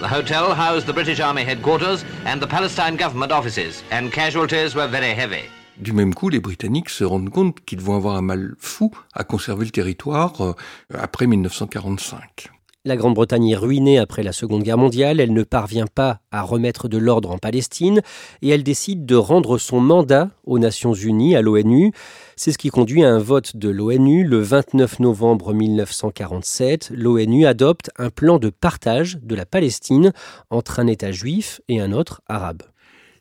The 0.00 0.08
hotel 0.08 0.54
housed 0.54 0.86
the 0.86 0.92
British 0.94 1.20
Army 1.20 1.44
headquarters 1.44 2.02
and 2.24 2.40
the 2.40 2.46
Palestine 2.46 2.96
government 2.96 3.30
offices, 3.30 3.82
and 3.90 4.10
casualties 4.10 4.74
were 4.74 4.88
very 4.88 5.12
heavy. 5.12 5.42
Du 5.76 5.92
même 5.92 6.14
coup, 6.14 6.30
les 6.30 6.40
Britanniques 6.40 6.88
se 6.88 7.04
rendent 7.04 7.28
compte 7.28 7.62
qu'ils 7.66 7.82
vont 7.82 7.96
avoir 7.96 8.16
un 8.16 8.22
mal 8.22 8.54
fou 8.58 8.90
à 9.12 9.24
conserver 9.24 9.66
le 9.66 9.70
territoire 9.70 10.40
euh, 10.40 10.54
après 10.94 11.26
1945. 11.26 12.48
La 12.86 12.96
Grande-Bretagne 12.96 13.48
est 13.48 13.56
ruinée 13.56 13.98
après 13.98 14.22
la 14.22 14.32
Seconde 14.32 14.62
Guerre 14.62 14.76
mondiale, 14.76 15.18
elle 15.18 15.32
ne 15.32 15.42
parvient 15.42 15.86
pas 15.86 16.20
à 16.30 16.42
remettre 16.42 16.86
de 16.86 16.98
l'ordre 16.98 17.30
en 17.30 17.38
Palestine 17.38 18.02
et 18.42 18.50
elle 18.50 18.62
décide 18.62 19.06
de 19.06 19.14
rendre 19.16 19.56
son 19.56 19.80
mandat 19.80 20.28
aux 20.44 20.58
Nations 20.58 20.92
Unies, 20.92 21.34
à 21.34 21.40
l'ONU. 21.40 21.92
C'est 22.36 22.52
ce 22.52 22.58
qui 22.58 22.68
conduit 22.68 23.02
à 23.02 23.08
un 23.08 23.20
vote 23.20 23.56
de 23.56 23.70
l'ONU 23.70 24.24
le 24.24 24.42
29 24.42 25.00
novembre 25.00 25.54
1947. 25.54 26.90
L'ONU 26.94 27.46
adopte 27.46 27.90
un 27.96 28.10
plan 28.10 28.38
de 28.38 28.50
partage 28.50 29.18
de 29.22 29.34
la 29.34 29.46
Palestine 29.46 30.12
entre 30.50 30.78
un 30.78 30.86
État 30.86 31.10
juif 31.10 31.62
et 31.68 31.80
un 31.80 31.90
autre 31.90 32.20
arabe. 32.26 32.64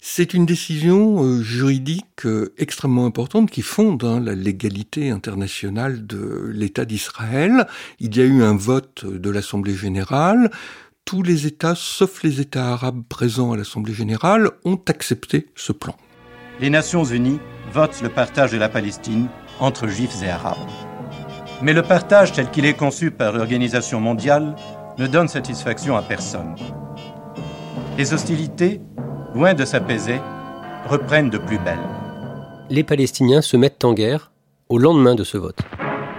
C'est 0.05 0.33
une 0.33 0.45
décision 0.45 1.23
euh, 1.23 1.41
juridique 1.41 2.25
euh, 2.25 2.53
extrêmement 2.57 3.05
importante 3.05 3.49
qui 3.49 3.61
fonde 3.61 4.03
hein, 4.03 4.19
la 4.19 4.35
légalité 4.35 5.09
internationale 5.09 6.05
de 6.05 6.51
l'État 6.53 6.83
d'Israël. 6.83 7.67
Il 8.01 8.17
y 8.17 8.19
a 8.19 8.25
eu 8.25 8.43
un 8.43 8.53
vote 8.53 9.05
de 9.05 9.29
l'Assemblée 9.29 9.75
générale. 9.75 10.51
Tous 11.05 11.23
les 11.23 11.47
États, 11.47 11.73
sauf 11.73 12.21
les 12.21 12.41
États 12.41 12.73
arabes 12.73 13.01
présents 13.07 13.53
à 13.53 13.57
l'Assemblée 13.57 13.93
générale, 13.93 14.51
ont 14.65 14.79
accepté 14.89 15.47
ce 15.55 15.71
plan. 15.71 15.95
Les 16.59 16.69
Nations 16.69 17.05
unies 17.05 17.39
votent 17.71 18.01
le 18.01 18.09
partage 18.09 18.51
de 18.51 18.57
la 18.57 18.67
Palestine 18.67 19.29
entre 19.61 19.87
juifs 19.87 20.21
et 20.21 20.29
arabes. 20.29 20.69
Mais 21.61 21.71
le 21.71 21.81
partage 21.81 22.33
tel 22.33 22.51
qu'il 22.51 22.65
est 22.65 22.73
conçu 22.73 23.09
par 23.09 23.31
l'Organisation 23.31 24.01
mondiale 24.01 24.53
ne 24.97 25.07
donne 25.07 25.29
satisfaction 25.29 25.95
à 25.95 26.01
personne. 26.01 26.55
Les 27.97 28.13
hostilités 28.13 28.81
loin 29.35 29.53
de 29.53 29.65
s'apaiser, 29.65 30.19
reprennent 30.87 31.29
de 31.29 31.37
plus 31.37 31.57
belle. 31.57 31.79
Les 32.69 32.83
Palestiniens 32.83 33.41
se 33.41 33.57
mettent 33.57 33.83
en 33.83 33.93
guerre 33.93 34.31
au 34.69 34.77
lendemain 34.77 35.15
de 35.15 35.23
ce 35.23 35.37
vote. 35.37 35.59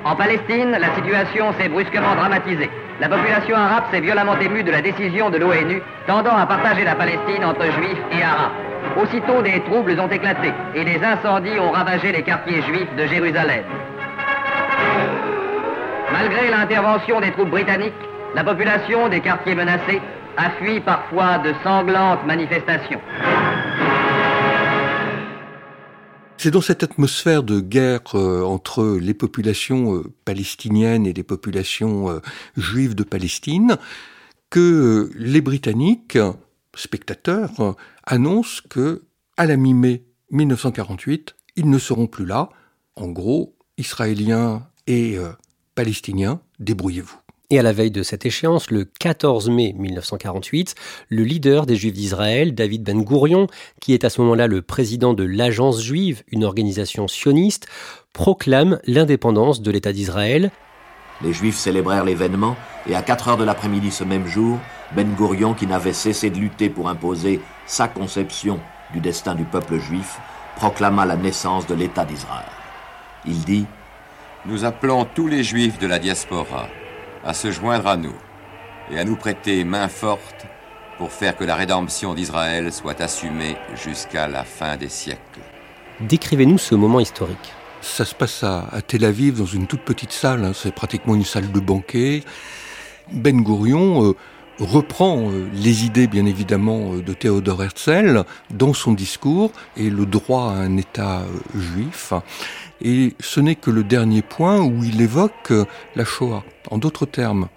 En 0.05 0.17
Palestine, 0.17 0.73
la 0.73 0.95
situation 0.95 1.53
s'est 1.59 1.69
brusquement 1.69 2.15
dramatisée. 2.15 2.69
La 3.01 3.09
population 3.09 3.57
arabe 3.57 3.85
s'est 3.91 4.01
violemment 4.01 4.39
émue 4.39 4.63
de 4.63 4.71
la 4.71 4.83
décision 4.83 5.31
de 5.31 5.39
l'ONU 5.39 5.83
tendant 6.07 6.37
à 6.37 6.47
partager 6.47 6.85
la 6.85 6.95
Palestine 6.95 7.45
entre 7.45 7.65
juifs 7.65 8.03
et 8.13 8.23
arabes. 8.23 8.53
Aussitôt, 9.01 9.43
des 9.43 9.61
troubles 9.65 9.99
ont 9.99 10.09
éclaté 10.09 10.53
et 10.75 10.85
des 10.85 11.03
incendies 11.03 11.59
ont 11.59 11.71
ravagé 11.71 12.13
les 12.13 12.23
quartiers 12.23 12.63
juifs 12.63 12.95
de 12.97 13.07
Jérusalem. 13.07 13.65
Malgré 16.13 16.51
l'intervention 16.51 17.21
des 17.21 17.33
troupes 17.33 17.51
britanniques, 17.51 17.93
la 18.35 18.45
population 18.45 19.09
des 19.09 19.21
quartiers 19.21 19.55
menacés 19.55 20.01
a 20.37 20.51
fui 20.59 20.81
parfois 20.81 21.39
de 21.39 21.53
sanglantes 21.63 22.25
manifestations. 22.27 23.01
C'est 26.45 26.51
dans 26.51 26.61
cette 26.61 26.83
atmosphère 26.83 27.43
de 27.43 27.61
guerre 27.61 28.03
euh, 28.15 28.43
entre 28.43 28.99
les 29.01 29.15
populations 29.15 29.97
euh, 29.97 30.13
palestiniennes 30.27 31.07
et 31.07 31.15
les 31.15 31.23
populations 31.23 32.11
euh, 32.11 32.21
juives 32.57 32.95
de 32.95 33.03
Palestine 33.03 33.79
que 34.51 35.11
les 35.17 35.41
Britanniques, 35.41 36.19
spectateurs, 36.77 37.77
annoncent 38.05 38.61
que 38.69 39.05
à 39.37 39.47
la 39.47 39.57
mi-mai 39.57 40.05
1948, 40.33 41.35
ils 41.57 41.71
ne 41.71 41.79
seront 41.79 42.07
plus 42.07 42.27
là. 42.27 42.51
En 42.95 43.09
gros, 43.09 43.57
Israéliens 43.79 44.69
et 44.87 45.19
Palestiniens, 45.75 46.41
débrouillez-vous. 46.61 47.24
Et 47.55 47.59
à 47.61 47.63
la 47.63 47.73
veille 47.73 47.93
de 47.93 48.03
cette 48.03 48.27
échéance, 48.27 48.73
le 48.73 48.85
14 48.85 49.49
mai 49.49 49.77
1948, 49.79 50.75
le 51.09 51.23
leader 51.23 51.67
des 51.67 51.77
Juifs 51.77 51.93
d'Israël, 51.93 52.53
David 52.53 52.83
Ben 52.83 53.01
Gourion, 53.01 53.47
qui 53.81 53.95
est 53.95 54.03
à 54.03 54.11
ce 54.11 54.21
moment-là 54.23 54.49
le 54.49 54.61
président 54.61 55.15
de 55.15 55.23
l'Agence 55.23 55.81
juive, 55.81 56.25
une 56.33 56.43
organisation 56.43 57.07
sioniste, 57.07 57.69
proclame 58.13 58.81
l'indépendance 58.87 59.63
de 59.63 59.71
l'État 59.71 59.93
d'Israël. 59.93 60.51
Les 61.23 61.33
Juifs 61.33 61.57
célébrèrent 61.57 62.05
l'événement 62.05 62.57
et 62.89 62.97
à 62.97 63.03
4 63.03 63.29
heures 63.29 63.37
de 63.37 63.45
l'après-midi 63.45 63.93
ce 63.93 64.03
même 64.03 64.27
jour, 64.27 64.59
Ben 64.97 65.15
Gourion, 65.15 65.55
qui 65.55 65.69
n'avait 65.69 65.93
cessé 65.93 66.31
de 66.31 66.39
lutter 66.39 66.69
pour 66.69 66.89
imposer 66.89 67.39
sa 67.67 67.87
conception 67.87 68.59
du 68.93 68.99
destin 68.99 69.37
du 69.37 69.45
peuple 69.45 69.79
juif, 69.79 70.19
proclama 70.57 71.07
la 71.07 71.15
naissance 71.15 71.69
de 71.69 71.77
l'État 71.77 72.05
d'Israël. 72.05 72.51
Il 73.25 73.45
dit 73.45 73.67
Nous 74.45 74.65
appelons 74.65 75.05
tous 75.05 75.29
les 75.29 75.45
Juifs 75.45 75.79
de 75.79 75.87
la 75.87 76.01
diaspora 76.01 76.67
à 77.25 77.35
se 77.35 77.51
joindre 77.51 77.89
à 77.89 77.97
nous 77.97 78.15
et 78.91 78.99
à 78.99 79.05
nous 79.05 79.17
prêter 79.17 79.65
main 79.65 79.89
forte 79.89 80.47
pour 80.99 81.11
faire 81.11 81.37
que 81.37 81.45
la 81.45 81.57
rédemption 81.57 82.15
d'Israël 82.15 82.73
soit 82.73 83.01
assumée 83.01 83.57
jusqu'à 83.75 84.29
la 84.29 84.45
fin 84.45 84.77
des 84.77 84.89
siècles. 84.89 85.41
Décrivez-nous 86.01 86.59
ce 86.59 86.75
moment 86.75 87.01
historique. 87.01 87.53
Ça 87.81 88.05
se 88.05 88.15
passe 88.15 88.43
à, 88.45 88.67
Tel 88.87 89.05
Aviv 89.05 89.39
dans 89.39 89.47
une 89.47 89.67
toute 89.67 89.83
petite 89.83 90.13
salle, 90.13 90.45
hein. 90.45 90.53
c'est 90.55 90.75
pratiquement 90.75 91.15
une 91.15 91.25
salle 91.25 91.51
de 91.53 91.61
banquet. 91.61 92.23
Ben 93.13 93.43
Gourion 93.43 94.05
euh, 94.05 94.15
reprend 94.59 95.31
euh, 95.31 95.49
les 95.53 95.85
idées 95.85 96.07
bien 96.07 96.25
évidemment 96.25 96.95
euh, 96.95 97.03
de 97.03 97.13
Théodore 97.13 97.63
Herzl 97.63 98.25
dans 98.51 98.73
son 98.73 98.93
discours 98.93 99.53
et 99.77 99.91
le 99.91 100.07
droit 100.07 100.53
à 100.53 100.55
un 100.55 100.77
État 100.77 101.23
juif. 101.55 102.15
Et 102.85 103.15
ce 103.19 103.41
n'est 103.41 103.55
que 103.55 103.71
le 103.71 103.83
dernier 103.83 104.21
point 104.21 104.61
où 104.61 104.85
il 104.85 105.01
évoque 105.01 105.53
la 105.97 106.05
Shoah. 106.05 106.45
En 106.71 106.77
d'autres 106.77 107.07
termes, 107.07 107.49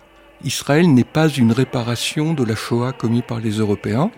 Israël 0.43 0.91
n'est 0.93 1.03
pas 1.03 1.27
une 1.27 1.51
réparation 1.51 2.33
de 2.33 2.45
la 2.45 2.55
Shoah 2.55 2.93
commise 2.93 3.23
par 3.27 3.39
les 3.39 3.51
Européens, 3.51 4.09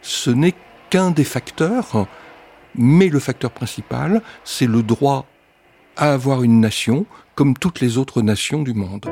ce 0.00 0.30
n'est 0.30 0.54
qu'un 0.88 1.10
des 1.10 1.24
facteurs, 1.24 2.06
mais 2.74 3.08
le 3.08 3.18
facteur 3.18 3.50
principal, 3.50 4.22
c'est 4.42 4.66
le 4.66 4.82
droit 4.82 5.26
à 5.96 6.12
avoir 6.12 6.42
une 6.42 6.60
nation 6.60 7.04
comme 7.34 7.56
toutes 7.58 7.80
les 7.80 7.98
autres 7.98 8.22
nations 8.22 8.62
du 8.62 8.72
monde. 8.74 9.06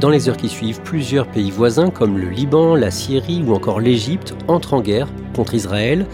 Dans 0.00 0.10
les 0.10 0.28
heures 0.28 0.36
qui 0.36 0.48
suivent, 0.48 0.82
plusieurs 0.82 1.28
pays 1.28 1.50
voisins 1.50 1.90
comme 1.90 2.18
le 2.18 2.28
Liban, 2.28 2.74
la 2.74 2.90
Syrie 2.90 3.44
ou 3.46 3.54
encore 3.54 3.80
l'Égypte 3.80 4.34
entrent 4.48 4.74
en 4.74 4.80
guerre 4.80 5.08
contre 5.36 5.54
Israël. 5.54 6.06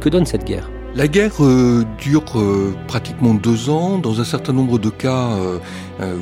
Que 0.00 0.08
donne 0.08 0.26
cette 0.26 0.44
guerre? 0.44 0.68
La 0.94 1.06
guerre 1.06 1.44
euh, 1.44 1.84
dure 1.98 2.24
euh, 2.36 2.74
pratiquement 2.86 3.34
deux 3.34 3.70
ans. 3.70 3.98
Dans 3.98 4.20
un 4.20 4.24
certain 4.24 4.52
nombre 4.52 4.78
de 4.78 4.88
cas, 4.90 5.30
euh, 5.32 5.58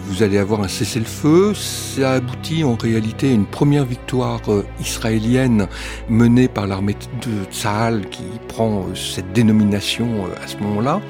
vous 0.07 0.23
allez 0.23 0.39
avoir 0.39 0.61
un 0.63 0.69
cessez-le-feu. 0.69 1.55
Ça 1.55 2.15
aboutit 2.15 2.65
en 2.65 2.75
réalité 2.75 3.29
à 3.31 3.33
une 3.33 3.47
première 3.47 3.85
victoire 3.85 4.41
israélienne 4.81 5.69
menée 6.09 6.49
par 6.49 6.67
l'armée 6.67 6.97
de 7.23 7.45
Tsahal 7.53 8.09
qui 8.11 8.25
prend 8.49 8.87
cette 8.95 9.33
dénomination 9.33 10.27
à 10.43 10.47
ce 10.47 10.57
moment-là. 10.59 11.01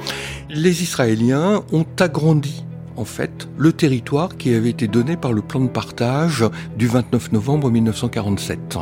Les 0.51 0.83
Israéliens 0.83 1.63
ont 1.73 1.87
agrandi 1.99 2.66
en 2.97 3.05
fait 3.05 3.49
le 3.57 3.73
territoire 3.73 4.37
qui 4.37 4.55
avait 4.55 4.71
été 4.71 4.89
donné 4.89 5.17
par 5.17 5.33
le 5.33 5.43
plan 5.43 5.61
de 5.61 5.69
partage 5.69 6.45
du 6.77 6.87
29 6.87 7.33
novembre 7.33 7.71
1947. 7.71 8.79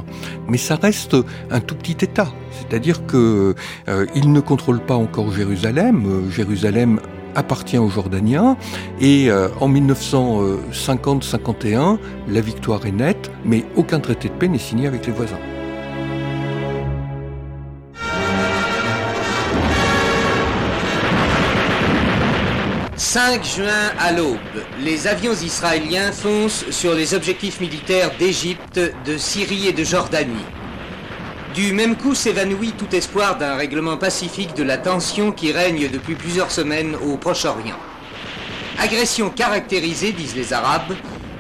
Mais 0.48 0.58
ça 0.58 0.76
reste 0.76 1.16
un 1.50 1.60
tout 1.60 1.74
petit 1.74 2.04
État, 2.04 2.28
c'est-à-dire 2.50 3.06
que 3.06 3.54
euh, 3.88 4.06
ne 4.24 4.40
contrôle 4.40 4.80
pas 4.80 4.94
encore 4.94 5.32
Jérusalem. 5.32 6.04
Euh, 6.06 6.30
Jérusalem 6.30 7.00
appartient 7.34 7.78
aux 7.78 7.88
Jordaniens. 7.88 8.56
Et 9.00 9.30
euh, 9.30 9.48
en 9.60 9.68
1950-51, 9.68 11.98
la 12.28 12.40
victoire 12.40 12.86
est 12.86 12.92
nette, 12.92 13.32
mais 13.44 13.64
aucun 13.76 13.98
traité 14.00 14.28
de 14.28 14.34
paix 14.34 14.48
n'est 14.48 14.58
signé 14.58 14.86
avec 14.86 15.06
les 15.06 15.12
voisins. 15.12 15.38
5 23.14 23.44
juin 23.44 23.92
à 24.00 24.10
l'aube, 24.10 24.38
les 24.80 25.06
avions 25.06 25.34
israéliens 25.34 26.10
foncent 26.10 26.68
sur 26.70 26.94
les 26.94 27.14
objectifs 27.14 27.60
militaires 27.60 28.10
d'Égypte, 28.18 28.80
de 29.06 29.16
Syrie 29.16 29.68
et 29.68 29.72
de 29.72 29.84
Jordanie. 29.84 30.44
Du 31.54 31.72
même 31.72 31.94
coup 31.94 32.16
s'évanouit 32.16 32.72
tout 32.72 32.92
espoir 32.92 33.38
d'un 33.38 33.54
règlement 33.54 33.96
pacifique 33.96 34.56
de 34.56 34.64
la 34.64 34.78
tension 34.78 35.30
qui 35.30 35.52
règne 35.52 35.88
depuis 35.88 36.16
plusieurs 36.16 36.50
semaines 36.50 36.96
au 36.96 37.16
Proche-Orient. 37.16 37.78
Agression 38.80 39.30
caractérisée, 39.30 40.10
disent 40.10 40.34
les 40.34 40.52
Arabes, 40.52 40.96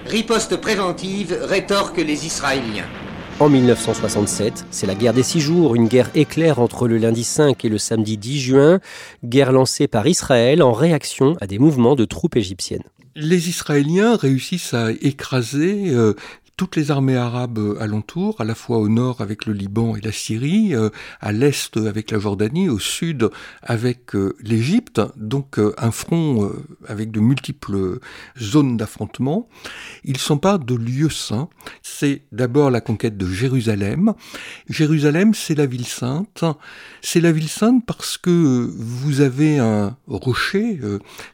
riposte 0.06 0.54
préventive, 0.58 1.36
rétorquent 1.42 1.96
les 1.96 2.24
Israéliens. 2.24 2.86
En 3.40 3.48
1967, 3.48 4.64
c'est 4.70 4.86
la 4.86 4.94
guerre 4.94 5.12
des 5.12 5.24
six 5.24 5.40
jours, 5.40 5.74
une 5.74 5.88
guerre 5.88 6.08
éclair 6.14 6.60
entre 6.60 6.86
le 6.86 6.98
lundi 6.98 7.24
5 7.24 7.64
et 7.64 7.68
le 7.68 7.78
samedi 7.78 8.16
10 8.16 8.40
juin, 8.40 8.80
guerre 9.24 9.50
lancée 9.50 9.88
par 9.88 10.06
Israël 10.06 10.62
en 10.62 10.72
réaction 10.72 11.36
à 11.40 11.48
des 11.48 11.58
mouvements 11.58 11.96
de 11.96 12.04
troupes 12.04 12.36
égyptiennes. 12.36 12.84
Les 13.16 13.48
Israéliens 13.48 14.14
réussissent 14.14 14.72
à 14.72 14.92
écraser 14.92 15.88
euh, 15.88 16.14
toutes 16.56 16.76
les 16.76 16.90
armées 16.90 17.16
arabes 17.16 17.58
euh, 17.58 17.80
alentour, 17.80 18.40
à 18.40 18.44
la 18.44 18.54
fois 18.54 18.78
au 18.78 18.88
nord 18.88 19.20
avec 19.20 19.46
le 19.46 19.52
Liban 19.52 19.96
et 19.96 20.00
la 20.00 20.12
Syrie, 20.12 20.74
euh, 20.74 20.90
à 21.20 21.32
l'est 21.32 21.76
avec 21.76 22.10
la 22.10 22.18
Jordanie, 22.18 22.68
au 22.68 22.78
sud 22.78 23.28
avec 23.62 24.14
euh, 24.14 24.36
l'Égypte, 24.40 25.00
donc 25.16 25.58
un 25.78 25.90
front 25.90 26.50
avec 26.86 27.10
de 27.10 27.20
multiples 27.20 27.98
zones 28.40 28.76
d'affrontement. 28.76 29.48
Ils 30.04 30.18
s'emparent 30.18 30.58
de 30.58 30.74
lieux 30.74 31.10
saints. 31.10 31.48
C'est 31.82 32.22
d'abord 32.32 32.70
la 32.70 32.80
conquête 32.80 33.16
de 33.16 33.26
Jérusalem. 33.26 34.14
Jérusalem, 34.68 35.34
c'est 35.34 35.54
la 35.54 35.66
ville 35.66 35.86
sainte. 35.86 36.44
C'est 37.02 37.20
la 37.20 37.32
ville 37.32 37.48
sainte 37.48 37.84
parce 37.86 38.18
que 38.18 38.70
vous 38.76 39.20
avez 39.20 39.58
un 39.58 39.96
rocher 40.06 40.80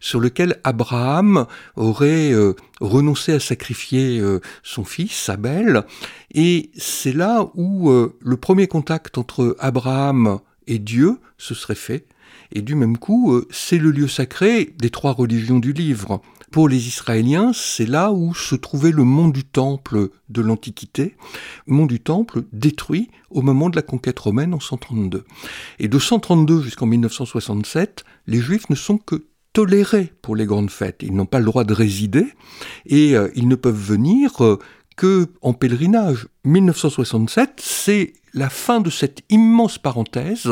sur 0.01 0.21
lequel 0.21 0.59
Abraham 0.65 1.47
aurait 1.77 2.33
renoncé 2.81 3.33
à 3.33 3.41
sacrifier 3.41 4.23
son 4.63 4.85
fils 4.85 5.29
Abel, 5.29 5.85
et 6.33 6.71
c'est 6.77 7.13
là 7.13 7.51
où 7.55 7.91
euh, 7.91 8.17
le 8.21 8.37
premier 8.37 8.69
contact 8.69 9.19
entre 9.19 9.57
Abraham 9.59 10.39
et 10.67 10.79
Dieu 10.79 11.19
se 11.39 11.55
serait 11.55 11.75
fait, 11.75 12.07
et 12.53 12.63
du 12.63 12.75
même 12.75 12.99
coup, 12.99 13.33
euh, 13.33 13.47
c'est 13.51 13.79
le 13.79 13.91
lieu 13.91 14.09
sacré 14.09 14.75
des 14.79 14.91
trois 14.91 15.13
religions 15.13 15.59
du 15.59 15.73
livre. 15.73 16.21
Pour 16.51 16.69
les 16.69 16.89
Israéliens, 16.89 17.53
c'est 17.55 17.87
là 17.87 18.11
où 18.11 18.35
se 18.35 18.57
trouvait 18.57 18.91
le 18.91 19.05
mont 19.05 19.29
du 19.29 19.45
Temple 19.45 20.09
de 20.29 20.43
l'Antiquité, 20.43 21.17
mont 21.67 21.87
du 21.87 22.01
Temple 22.01 22.43
détruit 22.53 23.09
au 23.31 23.43
moment 23.43 23.71
de 23.71 23.77
la 23.77 23.83
conquête 23.83 24.19
romaine 24.19 24.53
en 24.53 24.61
132. 24.61 25.25
Et 25.79 25.87
de 25.87 25.99
132 25.99 26.63
jusqu'en 26.63 26.87
1967, 26.87 28.05
les 28.27 28.41
Juifs 28.41 28.69
ne 28.69 28.75
sont 28.75 28.99
que 28.99 29.27
tolérés 29.53 30.13
pour 30.23 30.37
les 30.37 30.47
grandes 30.47 30.71
fêtes. 30.71 31.03
Ils 31.03 31.15
n'ont 31.15 31.27
pas 31.27 31.39
le 31.39 31.45
droit 31.45 31.65
de 31.65 31.75
résider 31.75 32.27
et 32.87 33.17
euh, 33.17 33.29
ils 33.35 33.49
ne 33.49 33.55
peuvent 33.55 33.75
venir 33.75 34.33
que 34.97 35.29
en 35.43 35.53
pèlerinage. 35.53 36.29
1967, 36.45 37.61
c'est 37.63 38.13
la 38.35 38.51
fin 38.51 38.81
de 38.81 38.91
cette 38.91 39.23
immense 39.31 39.79
parenthèse 39.79 40.49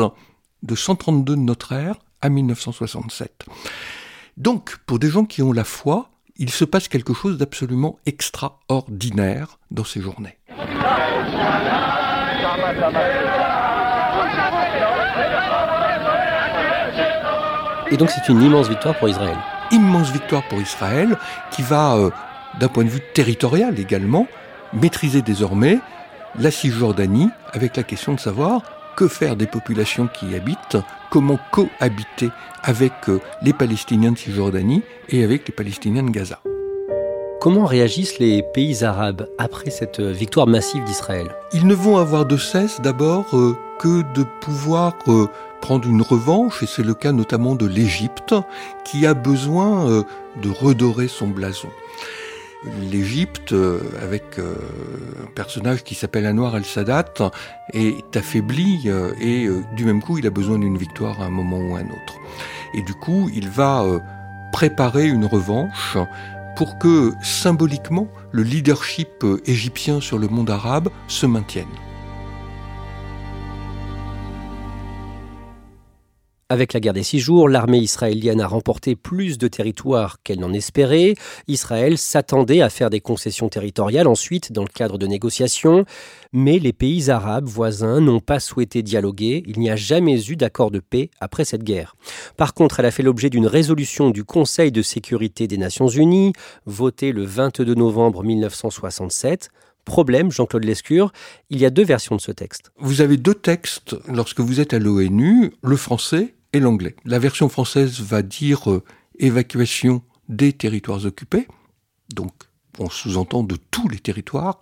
de 0.63 0.75
132 0.75 1.35
de 1.35 1.41
notre 1.41 1.71
ère 1.71 1.95
à 2.21 2.29
1967. 2.29 3.45
Donc, 4.37 4.77
pour 4.85 4.99
des 4.99 5.09
gens 5.09 5.25
qui 5.25 5.41
ont 5.41 5.53
la 5.53 5.63
foi, 5.63 6.09
il 6.37 6.49
se 6.49 6.65
passe 6.65 6.87
quelque 6.87 7.13
chose 7.13 7.37
d'absolument 7.37 7.99
extraordinaire 8.05 9.59
dans 9.71 9.83
ces 9.83 10.01
journées. 10.01 10.37
Et 17.91 17.97
donc 17.97 18.09
c'est 18.11 18.31
une 18.31 18.41
immense 18.41 18.69
victoire 18.69 18.97
pour 18.97 19.09
Israël. 19.09 19.37
Immense 19.71 20.11
victoire 20.11 20.47
pour 20.47 20.59
Israël 20.61 21.17
qui 21.51 21.61
va, 21.61 21.95
euh, 21.95 22.09
d'un 22.59 22.67
point 22.67 22.83
de 22.83 22.89
vue 22.89 23.01
territorial 23.13 23.79
également, 23.79 24.27
maîtriser 24.73 25.21
désormais 25.21 25.79
la 26.37 26.51
Cisjordanie 26.51 27.29
avec 27.53 27.75
la 27.77 27.83
question 27.83 28.13
de 28.13 28.19
savoir 28.19 28.61
que 28.95 29.07
faire 29.07 29.35
des 29.35 29.47
populations 29.47 30.07
qui 30.07 30.27
y 30.27 30.35
habitent, 30.35 30.77
comment 31.09 31.39
cohabiter 31.51 32.29
avec 32.63 32.91
euh, 33.07 33.19
les 33.41 33.53
Palestiniens 33.53 34.11
de 34.11 34.17
Cisjordanie 34.17 34.83
et 35.07 35.23
avec 35.23 35.47
les 35.47 35.53
Palestiniens 35.53 36.03
de 36.03 36.09
Gaza. 36.09 36.39
Comment 37.39 37.65
réagissent 37.65 38.19
les 38.19 38.43
pays 38.53 38.83
arabes 38.83 39.25
après 39.37 39.69
cette 39.69 40.01
euh, 40.01 40.11
victoire 40.11 40.47
massive 40.47 40.83
d'Israël? 40.83 41.27
Ils 41.53 41.65
ne 41.65 41.73
vont 41.73 41.97
avoir 41.97 42.25
de 42.25 42.35
cesse 42.35 42.81
d'abord 42.81 43.25
euh, 43.33 43.55
que 43.79 44.03
de 44.13 44.25
pouvoir 44.41 44.97
prendre 45.61 45.87
une 45.87 46.01
revanche, 46.01 46.63
et 46.63 46.65
c'est 46.65 46.83
le 46.83 46.93
cas 46.93 47.11
notamment 47.11 47.55
de 47.55 47.65
l'Égypte, 47.65 48.35
qui 48.85 49.05
a 49.05 49.13
besoin 49.13 50.03
de 50.41 50.49
redorer 50.49 51.07
son 51.07 51.27
blason 51.27 51.69
l'Égypte, 52.91 53.53
euh, 53.53 53.79
avec 54.01 54.37
euh, 54.37 54.55
un 55.23 55.31
personnage 55.33 55.83
qui 55.83 55.95
s'appelle 55.95 56.25
Anwar 56.25 56.57
el-Sadat, 56.57 57.31
est 57.73 58.15
affaibli 58.15 58.83
euh, 58.87 59.13
et 59.19 59.47
du 59.75 59.85
même 59.85 60.01
coup, 60.01 60.17
il 60.17 60.27
a 60.27 60.29
besoin 60.29 60.59
d'une 60.59 60.77
victoire 60.77 61.21
à 61.21 61.25
un 61.25 61.29
moment 61.29 61.59
ou 61.59 61.75
à 61.75 61.79
un 61.79 61.85
autre. 61.85 62.19
Et 62.73 62.81
du 62.81 62.93
coup, 62.93 63.29
il 63.33 63.49
va 63.49 63.85
préparer 64.51 65.07
une 65.07 65.25
revanche 65.25 65.97
pour 66.55 66.77
que 66.77 67.13
symboliquement 67.23 68.07
le 68.31 68.43
leadership 68.43 69.25
égyptien 69.45 70.01
sur 70.01 70.19
le 70.19 70.27
monde 70.27 70.49
arabe 70.49 70.89
se 71.07 71.25
maintienne. 71.25 71.67
Avec 76.51 76.73
la 76.73 76.79
guerre 76.79 76.93
des 76.93 77.03
six 77.03 77.19
jours, 77.19 77.47
l'armée 77.47 77.77
israélienne 77.77 78.41
a 78.41 78.47
remporté 78.47 78.95
plus 78.95 79.37
de 79.37 79.47
territoires 79.47 80.17
qu'elle 80.23 80.39
n'en 80.39 80.51
espérait. 80.51 81.13
Israël 81.47 81.95
s'attendait 81.95 82.61
à 82.61 82.71
faire 82.71 82.89
des 82.89 83.01
concessions 83.01 83.49
territoriales 83.49 84.07
ensuite 84.07 84.51
dans 84.51 84.63
le 84.63 84.67
cadre 84.67 84.97
de 84.97 85.05
négociations, 85.05 85.85
mais 86.33 86.57
les 86.57 86.73
pays 86.73 87.11
arabes 87.11 87.45
voisins 87.45 88.01
n'ont 88.01 88.19
pas 88.19 88.39
souhaité 88.39 88.81
dialoguer. 88.81 89.43
Il 89.45 89.59
n'y 89.59 89.69
a 89.69 89.75
jamais 89.75 90.27
eu 90.27 90.35
d'accord 90.35 90.71
de 90.71 90.79
paix 90.79 91.11
après 91.19 91.45
cette 91.45 91.63
guerre. 91.63 91.95
Par 92.35 92.55
contre, 92.55 92.79
elle 92.79 92.87
a 92.87 92.91
fait 92.91 93.03
l'objet 93.03 93.29
d'une 93.29 93.45
résolution 93.45 94.09
du 94.09 94.23
Conseil 94.23 94.71
de 94.71 94.81
sécurité 94.81 95.45
des 95.45 95.57
Nations 95.59 95.87
Unies, 95.87 96.33
votée 96.65 97.11
le 97.11 97.25
22 97.25 97.75
novembre 97.75 98.23
1967. 98.23 99.49
Problème, 99.85 100.31
Jean-Claude 100.31 100.65
Lescure, 100.65 101.11
il 101.51 101.59
y 101.59 101.65
a 101.65 101.69
deux 101.69 101.85
versions 101.85 102.15
de 102.15 102.21
ce 102.21 102.31
texte. 102.31 102.71
Vous 102.79 103.01
avez 103.01 103.17
deux 103.17 103.35
textes 103.35 103.95
lorsque 104.07 104.39
vous 104.39 104.59
êtes 104.59 104.73
à 104.73 104.79
l'ONU, 104.79 105.53
le 105.61 105.75
français 105.75 106.33
et 106.53 106.59
l'anglais. 106.59 106.95
La 107.05 107.19
version 107.19 107.49
française 107.49 108.01
va 108.01 108.21
dire 108.21 108.71
euh, 108.71 108.83
évacuation 109.17 110.01
des 110.27 110.53
territoires 110.53 111.05
occupés, 111.05 111.47
donc 112.13 112.33
on 112.77 112.89
sous-entend 112.89 113.43
de 113.43 113.57
tous 113.71 113.89
les 113.89 113.99
territoires. 113.99 114.59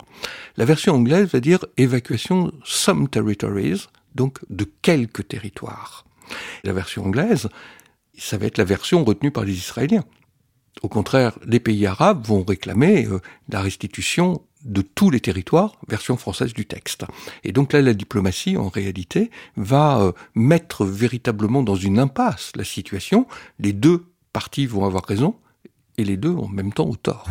La 0.56 0.64
version 0.64 0.94
anglaise 0.94 1.28
va 1.28 1.40
dire 1.40 1.64
évacuation 1.76 2.52
some 2.64 3.08
territories, 3.08 3.86
donc 4.14 4.40
de 4.50 4.64
quelques 4.82 5.28
territoires. 5.28 6.04
La 6.64 6.72
version 6.72 7.06
anglaise, 7.06 7.48
ça 8.16 8.36
va 8.38 8.46
être 8.46 8.58
la 8.58 8.64
version 8.64 9.04
retenue 9.04 9.30
par 9.30 9.44
les 9.44 9.54
Israéliens. 9.54 10.04
Au 10.82 10.88
contraire, 10.88 11.38
les 11.46 11.60
pays 11.60 11.86
arabes 11.86 12.26
vont 12.26 12.44
réclamer 12.44 13.06
euh, 13.06 13.20
la 13.48 13.60
restitution 13.60 14.42
de 14.64 14.82
tous 14.82 15.10
les 15.10 15.20
territoires, 15.20 15.76
version 15.88 16.16
française 16.16 16.52
du 16.52 16.66
texte. 16.66 17.04
Et 17.44 17.52
donc 17.52 17.72
là, 17.72 17.80
la 17.82 17.94
diplomatie, 17.94 18.56
en 18.56 18.68
réalité, 18.68 19.30
va 19.56 20.00
euh, 20.00 20.12
mettre 20.34 20.84
véritablement 20.84 21.62
dans 21.62 21.76
une 21.76 21.98
impasse 21.98 22.52
la 22.56 22.64
situation. 22.64 23.26
Les 23.58 23.72
deux 23.72 24.06
parties 24.32 24.66
vont 24.66 24.84
avoir 24.84 25.04
raison, 25.04 25.36
et 25.96 26.04
les 26.04 26.16
deux 26.16 26.34
en 26.34 26.48
même 26.48 26.72
temps 26.72 26.86
au 26.86 26.96
tort. 26.96 27.26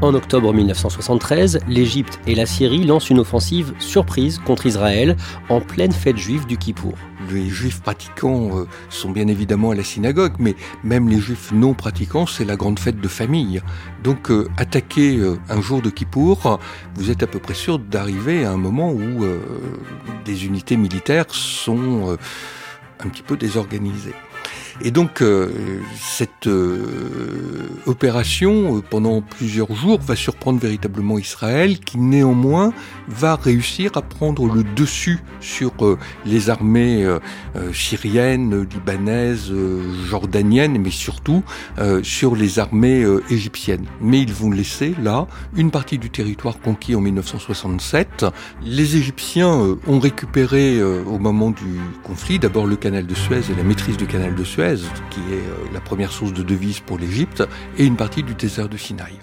En 0.00 0.14
octobre 0.14 0.54
1973, 0.54 1.58
l'Égypte 1.66 2.20
et 2.28 2.36
la 2.36 2.46
Syrie 2.46 2.84
lancent 2.84 3.10
une 3.10 3.18
offensive 3.18 3.74
surprise 3.80 4.38
contre 4.38 4.66
Israël 4.66 5.16
en 5.48 5.60
pleine 5.60 5.90
fête 5.90 6.16
juive 6.16 6.46
du 6.46 6.56
Kippour. 6.56 6.94
Les 7.32 7.48
juifs 7.48 7.82
pratiquants 7.82 8.56
euh, 8.56 8.68
sont 8.90 9.10
bien 9.10 9.26
évidemment 9.26 9.72
à 9.72 9.74
la 9.74 9.82
synagogue, 9.82 10.34
mais 10.38 10.54
même 10.84 11.08
les 11.08 11.18
juifs 11.18 11.50
non 11.50 11.74
pratiquants, 11.74 12.26
c'est 12.26 12.44
la 12.44 12.54
grande 12.54 12.78
fête 12.78 13.00
de 13.00 13.08
famille. 13.08 13.60
Donc 14.04 14.30
euh, 14.30 14.48
attaquer 14.56 15.16
euh, 15.16 15.36
un 15.48 15.60
jour 15.60 15.82
de 15.82 15.90
Kippour, 15.90 16.60
vous 16.94 17.10
êtes 17.10 17.24
à 17.24 17.26
peu 17.26 17.40
près 17.40 17.54
sûr 17.54 17.80
d'arriver 17.80 18.44
à 18.44 18.52
un 18.52 18.56
moment 18.56 18.92
où 18.92 19.26
des 20.24 20.46
unités 20.46 20.76
militaires 20.76 21.26
sont 21.30 22.16
un 23.00 23.08
petit 23.08 23.22
peu 23.22 23.36
désorganisées. 23.36 24.14
Et 24.80 24.92
donc 24.92 25.22
euh, 25.22 25.50
cette 25.96 26.46
euh, 26.46 27.68
opération, 27.86 28.80
pendant 28.88 29.22
plusieurs 29.22 29.74
jours, 29.74 29.98
va 30.00 30.14
surprendre 30.14 30.60
véritablement 30.60 31.18
Israël, 31.18 31.80
qui 31.80 31.98
néanmoins 31.98 32.72
va 33.08 33.34
réussir 33.34 33.90
à 33.96 34.02
prendre 34.02 34.46
le 34.46 34.62
dessus 34.62 35.18
sur 35.40 35.72
les 36.24 36.50
armées 36.50 37.06
syriennes, 37.72 38.62
libanaises, 38.62 39.52
jordaniennes, 40.08 40.78
mais 40.78 40.90
surtout 40.90 41.42
sur 42.02 42.36
les 42.36 42.58
armées 42.58 43.06
égyptiennes. 43.30 43.86
Mais 44.00 44.20
ils 44.20 44.32
vont 44.32 44.50
laisser 44.50 44.94
là 45.02 45.26
une 45.56 45.70
partie 45.70 45.98
du 45.98 46.10
territoire 46.10 46.60
conquis 46.60 46.94
en 46.94 47.00
1967. 47.00 48.26
Les 48.64 48.96
Égyptiens 48.96 49.76
ont 49.86 49.98
récupéré 49.98 50.82
au 50.82 51.18
moment 51.18 51.50
du 51.50 51.80
conflit 52.04 52.38
d'abord 52.38 52.66
le 52.66 52.76
canal 52.76 53.06
de 53.06 53.14
Suez 53.14 53.40
et 53.50 53.54
la 53.56 53.64
maîtrise 53.64 53.96
du 53.96 54.06
canal 54.06 54.34
de 54.34 54.44
Suez, 54.44 54.67
qui 55.10 55.20
est 55.32 55.36
euh, 55.36 55.68
la 55.72 55.80
première 55.80 56.12
source 56.12 56.32
de 56.32 56.42
devises 56.42 56.80
pour 56.80 56.98
l'Égypte, 56.98 57.42
et 57.78 57.84
une 57.84 57.96
partie 57.96 58.22
du 58.22 58.34
désert 58.34 58.68
de 58.68 58.76
Sinaï. 58.76 59.14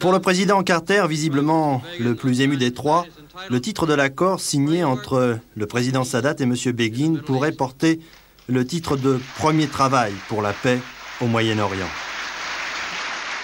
Pour 0.00 0.12
le 0.12 0.20
président 0.20 0.62
Carter, 0.62 1.04
visiblement 1.08 1.82
le 2.00 2.14
plus 2.14 2.40
ému 2.40 2.56
des 2.56 2.72
trois, 2.72 3.04
le 3.50 3.60
titre 3.60 3.86
de 3.86 3.94
l'accord 3.94 4.40
signé 4.40 4.84
entre 4.84 5.38
le 5.54 5.66
président 5.66 6.04
Sadat 6.04 6.36
et 6.38 6.44
M. 6.44 6.54
Begin 6.72 7.16
pourrait 7.16 7.52
porter 7.52 8.00
le 8.48 8.66
titre 8.66 8.96
de 8.96 9.20
premier 9.36 9.66
travail 9.66 10.12
pour 10.28 10.40
la 10.40 10.52
paix 10.52 10.78
au 11.20 11.26
Moyen-Orient. 11.26 11.88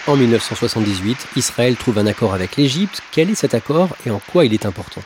En 0.07 0.17
1978, 0.17 1.29
Israël 1.37 1.77
trouve 1.77 1.99
un 1.99 2.07
accord 2.07 2.35
avec 2.35 2.57
l'Égypte. 2.57 3.03
Quel 3.11 3.31
est 3.31 3.35
cet 3.35 3.55
accord 3.55 3.97
et 4.07 4.11
en 4.11 4.21
quoi 4.33 4.45
il 4.45 4.55
est 4.55 4.67
important? 4.67 5.03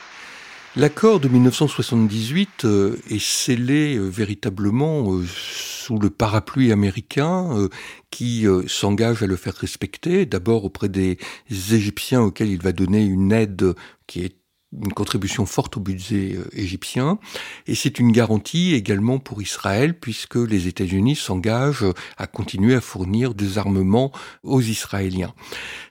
L'accord 0.78 1.18
de 1.18 1.26
1978 1.26 2.64
euh, 2.64 2.96
est 3.10 3.20
scellé 3.20 3.96
euh, 3.96 4.06
véritablement 4.06 5.12
euh, 5.12 5.24
sous 5.26 5.98
le 5.98 6.08
parapluie 6.08 6.70
américain 6.70 7.68
qui 8.10 8.46
s'engage 8.68 9.22
à 9.22 9.26
le 9.26 9.36
faire 9.36 9.54
respecter, 9.54 10.26
d'abord 10.26 10.64
auprès 10.66 10.90
des 10.90 11.18
Égyptiens 11.50 12.20
auxquels 12.20 12.50
il 12.50 12.60
va 12.60 12.72
donner 12.72 13.02
une 13.02 13.32
aide 13.32 13.74
qui 14.06 14.20
est 14.20 14.36
une 14.72 14.92
contribution 14.92 15.46
forte 15.46 15.78
au 15.78 15.80
budget 15.80 16.36
égyptien, 16.52 17.18
et 17.66 17.74
c'est 17.74 17.98
une 17.98 18.12
garantie 18.12 18.74
également 18.74 19.18
pour 19.18 19.40
Israël, 19.40 19.98
puisque 19.98 20.36
les 20.36 20.68
États-Unis 20.68 21.16
s'engagent 21.16 21.86
à 22.18 22.26
continuer 22.26 22.74
à 22.74 22.82
fournir 22.82 23.34
des 23.34 23.56
armements 23.56 24.12
aux 24.42 24.60
Israéliens. 24.60 25.32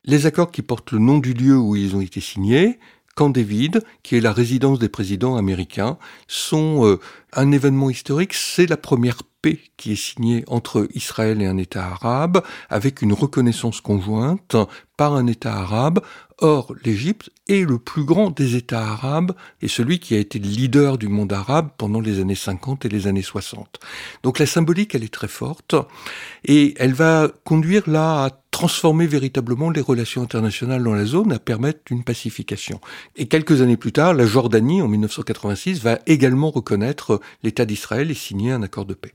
Les 0.06 0.28
accords 0.28 0.52
qui 0.52 0.62
portent 0.62 0.92
le 0.92 1.00
nom 1.00 1.18
du 1.18 1.34
lieu 1.34 1.58
où 1.58 1.76
ils 1.76 1.96
ont 1.96 2.02
été 2.02 2.22
signés, 2.22 2.78
Camp 3.18 3.32
David, 3.32 3.82
qui 4.04 4.16
est 4.16 4.22
la 4.22 4.32
résidence 4.32 4.78
des 4.78 4.90
présidents 4.90 5.38
américains, 5.38 5.98
sont 6.28 6.86
euh, 6.86 7.00
un 7.34 7.52
événement 7.52 7.90
historique, 7.90 8.36
c'est 8.36 8.68
la 8.68 8.78
première 8.78 9.24
paix 9.42 9.60
qui 9.76 9.94
est 9.94 9.96
signée 9.96 10.44
entre 10.46 10.88
Israël 10.94 11.42
et 11.42 11.48
un 11.48 11.58
État 11.58 11.84
arabe, 11.84 12.44
avec 12.70 13.02
une 13.02 13.14
reconnaissance 13.14 13.82
conjointe 13.82 14.56
par 14.98 15.14
un 15.14 15.28
État 15.28 15.54
arabe 15.54 16.02
Or, 16.40 16.76
l'Égypte 16.86 17.32
est 17.48 17.68
le 17.68 17.80
plus 17.80 18.04
grand 18.04 18.30
des 18.30 18.56
États 18.56 18.84
arabes 18.84 19.32
et 19.64 19.68
celui 19.68 19.98
qui 19.98 20.14
a 20.14 20.20
été 20.20 20.38
le 20.38 20.48
leader 20.48 21.00
du 21.00 21.08
monde 21.08 21.34
arabe 21.34 21.70
pendant 21.80 22.00
les 22.00 22.20
années 22.20 22.36
50 22.36 22.86
et 22.86 22.90
les 22.90 23.08
années 23.08 23.24
60. 23.24 23.80
Donc 24.22 24.38
la 24.38 24.46
symbolique, 24.46 24.94
elle 24.94 25.04
est 25.04 25.14
très 25.14 25.28
forte 25.28 25.74
et 26.46 26.76
elle 26.78 26.94
va 26.94 27.28
conduire 27.44 27.90
là 27.90 28.26
à 28.26 28.30
transformer 28.52 29.08
véritablement 29.08 29.72
les 29.72 29.82
relations 29.82 30.22
internationales 30.22 30.84
dans 30.84 30.94
la 30.94 31.06
zone, 31.06 31.32
à 31.32 31.40
permettre 31.40 31.80
une 31.90 32.04
pacification. 32.04 32.82
Et 33.16 33.28
quelques 33.28 33.62
années 33.62 33.78
plus 33.78 33.92
tard, 33.92 34.14
la 34.14 34.28
Jordanie, 34.28 34.84
en 34.84 34.88
1986, 34.88 35.82
va 35.82 35.98
également 36.06 36.52
reconnaître 36.52 37.20
l'État 37.42 37.66
d'Israël 37.66 38.12
et 38.12 38.16
signer 38.16 38.52
un 38.52 38.62
accord 38.62 38.86
de 38.86 38.94
paix. 38.94 39.14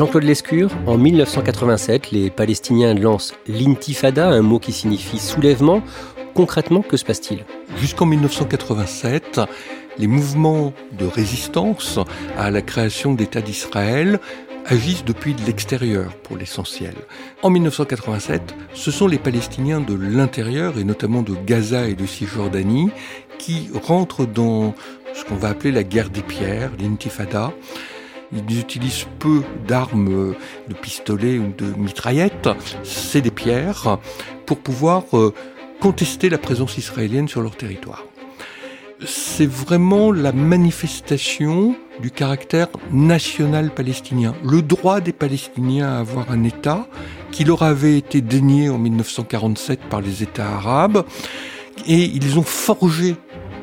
Jean-Claude 0.00 0.24
Lescure, 0.24 0.70
en 0.86 0.96
1987, 0.96 2.10
les 2.10 2.30
Palestiniens 2.30 2.94
lancent 2.94 3.34
l'intifada, 3.46 4.28
un 4.28 4.40
mot 4.40 4.58
qui 4.58 4.72
signifie 4.72 5.18
soulèvement. 5.18 5.82
Concrètement, 6.32 6.80
que 6.80 6.96
se 6.96 7.04
passe-t-il? 7.04 7.44
Jusqu'en 7.76 8.06
1987, 8.06 9.42
les 9.98 10.06
mouvements 10.06 10.72
de 10.98 11.04
résistance 11.04 11.98
à 12.38 12.50
la 12.50 12.62
création 12.62 13.12
d'État 13.12 13.42
d'Israël 13.42 14.20
agissent 14.64 15.04
depuis 15.04 15.36
l'extérieur 15.46 16.14
pour 16.22 16.38
l'essentiel. 16.38 16.94
En 17.42 17.50
1987, 17.50 18.54
ce 18.72 18.90
sont 18.90 19.06
les 19.06 19.18
Palestiniens 19.18 19.82
de 19.82 19.92
l'intérieur 19.92 20.78
et 20.78 20.84
notamment 20.84 21.20
de 21.20 21.34
Gaza 21.34 21.88
et 21.88 21.94
de 21.94 22.06
Cisjordanie 22.06 22.88
qui 23.38 23.68
rentrent 23.82 24.24
dans 24.24 24.74
ce 25.12 25.26
qu'on 25.26 25.36
va 25.36 25.48
appeler 25.48 25.72
la 25.72 25.82
guerre 25.82 26.08
des 26.08 26.22
pierres, 26.22 26.70
l'intifada, 26.80 27.52
ils 28.32 28.60
utilisent 28.60 29.06
peu 29.18 29.42
d'armes 29.66 30.34
de 30.68 30.74
pistolets 30.74 31.38
ou 31.38 31.52
de 31.56 31.66
mitraillettes, 31.76 32.48
c'est 32.84 33.20
des 33.20 33.30
pierres, 33.30 33.98
pour 34.46 34.58
pouvoir 34.58 35.04
euh, 35.14 35.34
contester 35.80 36.28
la 36.28 36.38
présence 36.38 36.78
israélienne 36.78 37.28
sur 37.28 37.42
leur 37.42 37.56
territoire. 37.56 38.04
C'est 39.06 39.46
vraiment 39.46 40.12
la 40.12 40.32
manifestation 40.32 41.74
du 42.00 42.10
caractère 42.10 42.68
national 42.92 43.70
palestinien, 43.70 44.34
le 44.44 44.60
droit 44.60 45.00
des 45.00 45.12
Palestiniens 45.12 45.88
à 45.88 46.00
avoir 46.00 46.30
un 46.30 46.44
État 46.44 46.86
qui 47.32 47.44
leur 47.44 47.62
avait 47.62 47.96
été 47.96 48.20
dénié 48.20 48.68
en 48.68 48.78
1947 48.78 49.80
par 49.88 50.00
les 50.00 50.22
États 50.22 50.48
arabes, 50.48 51.04
et 51.86 52.04
ils 52.04 52.38
ont 52.38 52.42
forgé 52.42 53.16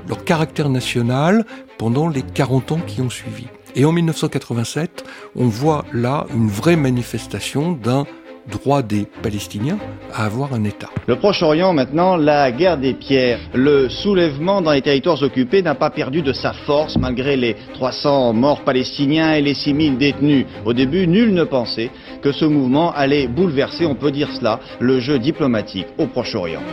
leur 0.08 0.24
caractère 0.24 0.70
national 0.70 1.46
pendant 1.78 2.08
les 2.08 2.24
40 2.24 2.72
ans 2.72 2.80
qui 2.88 3.02
ont 3.02 3.10
suivi. 3.10 3.46
Et 3.76 3.86
en 3.86 3.92
1987, 3.92 5.04
on 5.36 5.46
voit 5.46 5.86
là 5.94 6.26
une 6.34 6.48
vraie 6.48 6.76
manifestation 6.76 7.72
d'un 7.74 8.06
droit 8.50 8.82
des 8.82 9.08
Palestiniens 9.22 9.78
à 10.14 10.26
avoir 10.26 10.54
un 10.54 10.64
État. 10.64 10.90
Le 11.08 11.16
Proche-Orient 11.18 11.74
maintenant, 11.74 12.16
la 12.16 12.52
guerre 12.52 12.78
des 12.78 12.94
pierres, 12.94 13.40
le 13.54 13.90
soulèvement 13.90 14.62
dans 14.62 14.72
les 14.72 14.82
territoires 14.82 15.22
occupés 15.22 15.62
n'a 15.62 15.76
pas 15.76 15.90
perdu 15.90 16.22
de 16.22 16.34
sa 16.34 16.54
force 16.54 16.98
malgré 16.98 17.36
les 17.36 17.56
300 17.74 18.34
morts 18.34 18.62
palestiniens 18.62 19.34
et 19.34 19.42
les 19.42 19.54
6000 19.54 19.98
détenus. 19.98 20.46
Au 20.66 20.74
début, 20.74 21.08
nul 21.08 21.34
ne 21.34 21.44
pensait 21.44 21.92
que 22.22 22.32
ce 22.32 22.46
mouvement 22.46 22.94
allait 22.94 23.28
bouleverser, 23.28 23.86
on 23.86 23.96
peut 23.96 24.12
dire 24.12 24.30
cela, 24.38 24.60
le 24.80 25.00
jeu 25.00 25.20
diplomatique 25.20 25.88
au 25.98 26.08
Proche-Orient. 26.08 26.64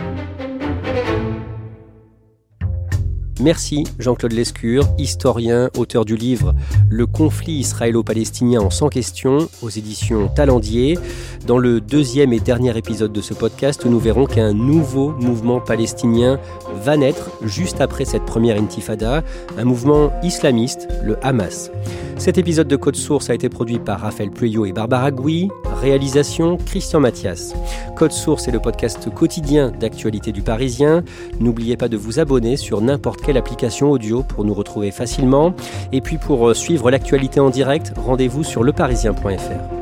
Merci 3.41 3.83
Jean-Claude 3.99 4.31
Lescure, 4.31 4.87
historien, 4.97 5.69
auteur 5.77 6.05
du 6.05 6.15
livre 6.15 6.55
Le 6.89 7.05
conflit 7.05 7.53
israélo-palestinien 7.53 8.61
en 8.61 8.69
100 8.69 8.87
questions 8.87 9.49
aux 9.61 9.69
éditions 9.69 10.29
Talendier. 10.29 10.97
Dans 11.45 11.57
le 11.57 11.81
deuxième 11.81 12.31
et 12.31 12.39
dernier 12.39 12.77
épisode 12.77 13.11
de 13.11 13.21
ce 13.21 13.33
podcast, 13.33 13.85
nous 13.85 13.99
verrons 13.99 14.25
qu'un 14.25 14.53
nouveau 14.53 15.11
mouvement 15.19 15.59
palestinien 15.59 16.39
va 16.81 16.95
naître 16.95 17.29
juste 17.41 17.81
après 17.81 18.05
cette 18.05 18.23
première 18.23 18.57
intifada, 18.57 19.21
un 19.57 19.65
mouvement 19.65 20.13
islamiste, 20.23 20.87
le 21.03 21.17
Hamas. 21.21 21.71
Cet 22.17 22.37
épisode 22.37 22.67
de 22.67 22.75
Code 22.75 22.95
Source 22.95 23.29
a 23.29 23.33
été 23.35 23.49
produit 23.49 23.77
par 23.77 23.99
Raphaël 23.99 24.31
Pueyo 24.31 24.65
et 24.65 24.71
Barbara 24.71 25.11
Gouy, 25.11 25.49
réalisation 25.81 26.57
Christian 26.57 26.99
Mathias. 26.99 27.53
Code 27.95 28.13
Source 28.13 28.47
est 28.47 28.51
le 28.51 28.59
podcast 28.59 29.13
quotidien 29.13 29.71
d'actualité 29.71 30.31
du 30.31 30.41
Parisien. 30.41 31.03
N'oubliez 31.39 31.77
pas 31.77 31.89
de 31.89 31.97
vous 31.97 32.19
abonner 32.19 32.57
sur 32.57 32.81
n'importe 32.81 33.21
quelle 33.21 33.37
application 33.37 33.91
audio 33.91 34.23
pour 34.23 34.45
nous 34.45 34.53
retrouver 34.53 34.91
facilement. 34.91 35.53
Et 35.91 36.01
puis 36.01 36.17
pour 36.17 36.49
euh, 36.49 36.53
suivre 36.53 36.89
l'actualité 36.89 37.39
en 37.39 37.49
direct, 37.49 37.93
rendez-vous 37.97 38.43
sur 38.43 38.63
leparisien.fr. 38.63 39.74